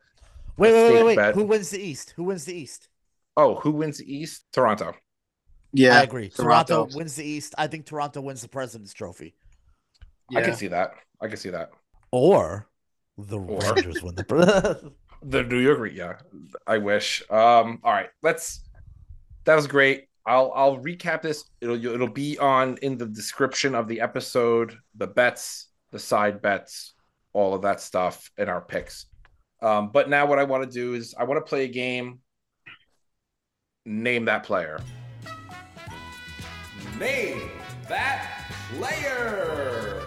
[0.57, 1.17] Wait, wait, wait, wait.
[1.17, 1.35] bet.
[1.35, 2.15] Who wins the East?
[2.17, 2.89] Who wins the East?
[3.37, 4.45] oh, who wins the East?
[4.53, 4.93] Toronto.
[5.73, 6.29] Yeah, I agree.
[6.29, 6.75] Toronto.
[6.85, 6.97] Toronto.
[6.99, 7.55] wins the East.
[7.57, 9.35] I think Toronto wins the President's Trophy.
[10.35, 10.95] I can see that.
[11.21, 11.71] I can see that.
[12.11, 12.69] Or
[13.17, 14.93] the Or- Rangers win the
[15.23, 16.15] The New York, yeah.
[16.67, 17.23] I wish.
[17.31, 17.81] Um.
[17.85, 18.09] All right.
[18.23, 18.65] Let's.
[19.45, 20.09] That was great.
[20.27, 21.45] I'll I'll recap this.
[21.61, 24.77] It'll it'll be on in the description of the episode.
[24.97, 26.95] The bets, the side bets,
[27.33, 29.07] all of that stuff, in our picks.
[29.61, 29.91] Um.
[29.93, 32.21] But now what I want to do is I want to play a game.
[33.85, 34.81] Name that player.
[36.99, 37.51] Name
[37.89, 40.03] that player.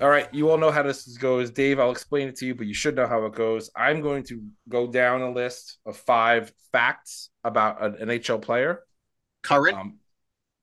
[0.00, 1.50] All right, you all know how this goes.
[1.50, 3.70] Dave, I'll explain it to you, but you should know how it goes.
[3.76, 8.80] I'm going to go down a list of five facts about an NHL player.
[9.42, 9.76] current.
[9.76, 9.98] Um,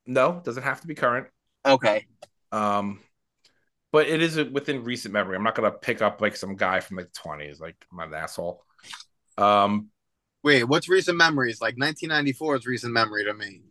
[0.07, 1.27] no, doesn't have to be current.
[1.65, 2.07] okay,
[2.51, 2.99] Um,
[3.97, 5.35] but it is within recent memory.
[5.35, 7.59] I'm not gonna pick up like some guy from like 20s.
[7.59, 8.63] Like I'm not asshole.
[9.37, 9.89] Um,
[10.43, 11.61] wait, what's recent memories?
[11.61, 13.61] Like 1994 is recent memory to me.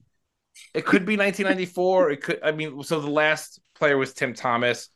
[0.74, 2.10] it could be 1994.
[2.10, 2.40] It could.
[2.42, 4.88] I mean, so the last player was Tim Thomas.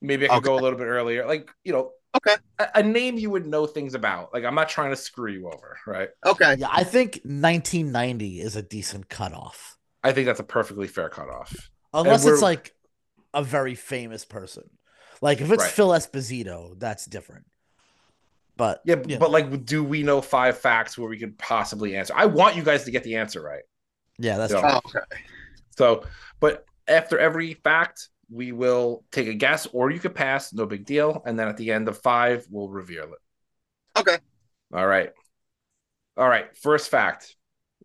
[0.00, 1.26] Maybe I could go a little bit earlier.
[1.26, 4.32] Like you know, Okay, a, a name you would know things about.
[4.32, 6.10] Like I'm not trying to screw you over, right?
[6.24, 9.78] okay, Yeah, I think 1990 is a decent cutoff.
[10.02, 11.70] I think that's a perfectly fair cutoff.
[11.92, 12.74] Unless it's like
[13.36, 14.68] a very famous person.
[15.22, 15.72] Like if it's Right.
[15.72, 17.46] Phil Esposito, that's different.
[18.56, 21.96] But Yeah, you but know, like, do we know five facts where we could possibly
[21.96, 22.14] answer?
[22.16, 23.62] I want you guys to get the answer right.
[24.18, 24.60] yeah, that's Yeah.
[24.60, 24.70] true.
[24.70, 25.00] Oh, okay.
[25.76, 26.04] So,
[26.40, 30.84] but after every fact, we will take a guess, or you could pass, no big
[30.86, 31.22] deal.
[31.26, 33.20] And then at the end of five, we'll reveal it.
[33.96, 34.18] Okay.
[34.72, 35.12] All right.
[36.16, 36.56] All right.
[36.56, 37.34] First fact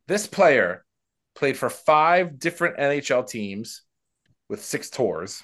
[0.07, 0.85] this player
[1.35, 3.83] played for five different NHL teams
[4.51, 5.41] with six tours,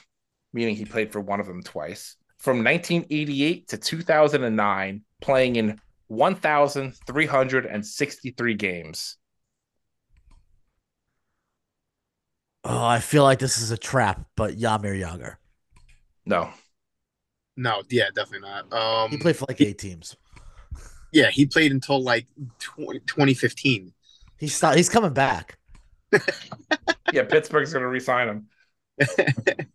[0.53, 8.53] meaning he played for one of them twice, from 1988 to 2009, playing in 1,363
[8.53, 9.17] games.
[12.63, 15.37] Oh, I feel like this is a trap, but Jaromir Jagr.
[16.25, 16.49] No.
[17.55, 18.71] No, yeah, definitely not.
[18.73, 20.15] Um, He played for like eight teams.
[21.13, 22.27] yeah, he played until like
[22.59, 23.93] 20, 2015.
[24.37, 25.57] He's st- he's coming back.
[27.13, 28.47] Yeah, Pittsburgh's going to re sign him.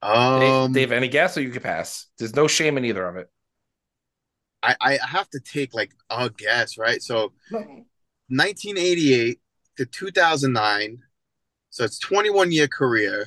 [0.00, 2.06] Um, Dave, Dave, any guess or you can pass?
[2.18, 3.28] There's no shame in either of it.
[4.62, 7.02] I, I have to take like a guess, right?
[7.02, 9.40] So 1988
[9.76, 10.98] to 2009.
[11.70, 13.26] So it's 21 year career.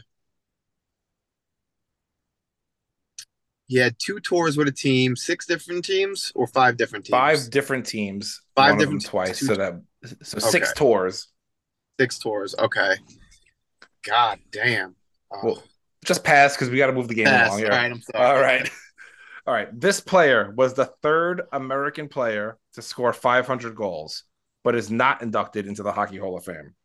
[3.68, 7.12] He had two tours with a team, six different teams, or five different teams.
[7.12, 8.42] Five different teams.
[8.56, 9.40] Five one of them different teams, twice.
[9.40, 9.82] two- So that
[10.24, 10.78] so six Okay.
[10.78, 11.28] tours.
[12.00, 12.56] Six tours.
[12.60, 12.96] Okay.
[14.04, 14.96] God damn.
[15.32, 15.64] Oh, Well,
[16.06, 17.48] just pass because we got to move the game pass.
[17.50, 17.70] along All here.
[17.70, 18.26] right, I'm sorry.
[18.26, 18.70] All right.
[19.48, 19.68] All right.
[19.80, 24.24] This player was the third American player to score 500 goals,
[24.64, 26.76] but is not inducted into the Hockey Hall of Fame.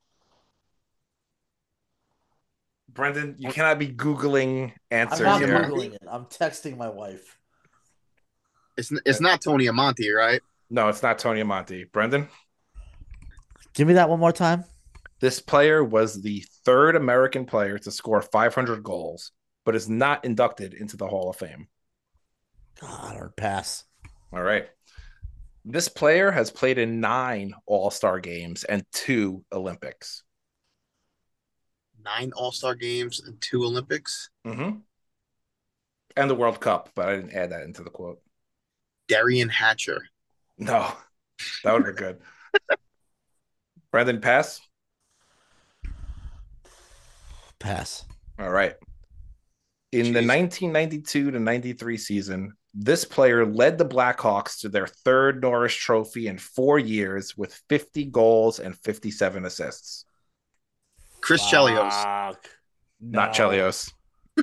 [2.88, 5.48] Brendan, you cannot be Googling I'm answers not here.
[5.48, 6.02] googling it.
[6.10, 7.36] I'm texting my wife.
[8.78, 10.40] It's it's not Tony Amonte, right?
[10.70, 11.90] No, it's not Tony Amonte.
[11.92, 12.28] Brendan,
[13.74, 14.64] Give me that one more time.
[15.20, 19.32] This player was the third American player to score 500 goals,
[19.64, 21.68] but is not inducted into the Hall of Fame.
[22.80, 23.84] God, or pass.
[24.32, 24.68] All right.
[25.64, 30.22] This player has played in nine All Star games and two Olympics.
[32.04, 34.30] Nine All Star games and two Olympics.
[34.46, 34.78] Mm-hmm.
[36.16, 38.20] And the World Cup, but I didn't add that into the quote.
[39.08, 40.06] Derian Hatcher.
[40.58, 40.92] No,
[41.64, 42.18] that would be good.
[43.90, 44.60] Brendan, pass.
[47.66, 48.04] Pass.
[48.38, 48.74] All right.
[49.90, 55.74] In the 1992 to 93 season, this player led the Blackhawks to their third Norris
[55.74, 60.04] Trophy in four years with 50 goals and 57 assists.
[61.20, 61.90] Chris Chelios.
[61.90, 62.48] Fuck.
[63.00, 63.92] Not Chelios.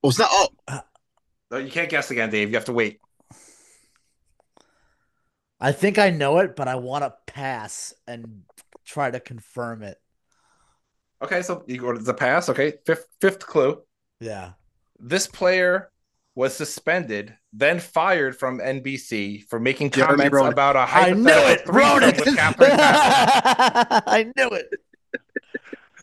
[0.00, 0.28] Oh, it's not.
[0.30, 0.80] Oh, uh,
[1.50, 2.50] No, you can't guess again, Dave.
[2.50, 3.00] You have to wait.
[5.58, 8.44] I think I know it, but I want to pass and
[8.84, 9.98] try to confirm it.
[11.22, 12.48] Okay, so you go to the pass.
[12.48, 13.82] Okay, fifth fifth clue.
[14.20, 14.52] Yeah.
[15.00, 15.90] This player
[16.34, 20.52] was suspended, then fired from NBC for making Jeremy comments Roenick.
[20.52, 21.66] about a I knew hypothetical it.
[21.66, 22.24] threesome Roenick.
[22.26, 22.78] with Catherine
[24.06, 24.68] I knew it.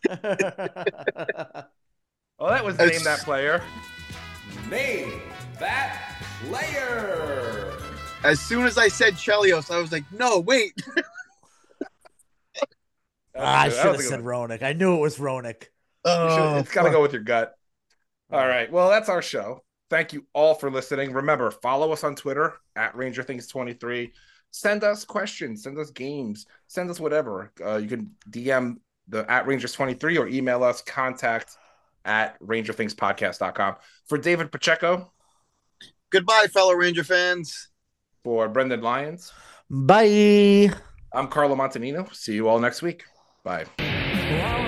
[2.37, 3.61] Oh, that was name that player.
[4.69, 5.21] Name
[5.57, 7.71] that player.
[8.25, 10.73] as soon as I said Chelios, I was like, no, wait.
[13.35, 14.49] That was Ah, I should have was a good said one.
[14.49, 14.63] Roenick.
[14.63, 15.65] I knew it was Roenick.
[16.05, 17.53] Oh, it's got to go with your gut.
[18.31, 18.71] All right.
[18.71, 19.63] Well, that's our show.
[19.89, 21.13] Thank you all for listening.
[21.13, 24.11] Remember, follow us on Twitter at Ranger Things 23.
[24.51, 27.51] Send us questions, send us games, send us whatever.
[27.63, 28.77] Uh, you can DM
[29.09, 31.57] the at Rangers 23 or email us contact
[32.05, 33.75] at rangerthingspodcast.com.
[34.07, 35.11] For David Pacheco,
[36.09, 37.69] Goodbye, fellow Ranger fans.
[38.23, 39.33] for Brendan Lyons,
[39.69, 40.71] Bye.
[41.13, 42.13] I'm Carlo Montanino.
[42.15, 43.03] See you all next week.
[43.45, 44.64] Bye.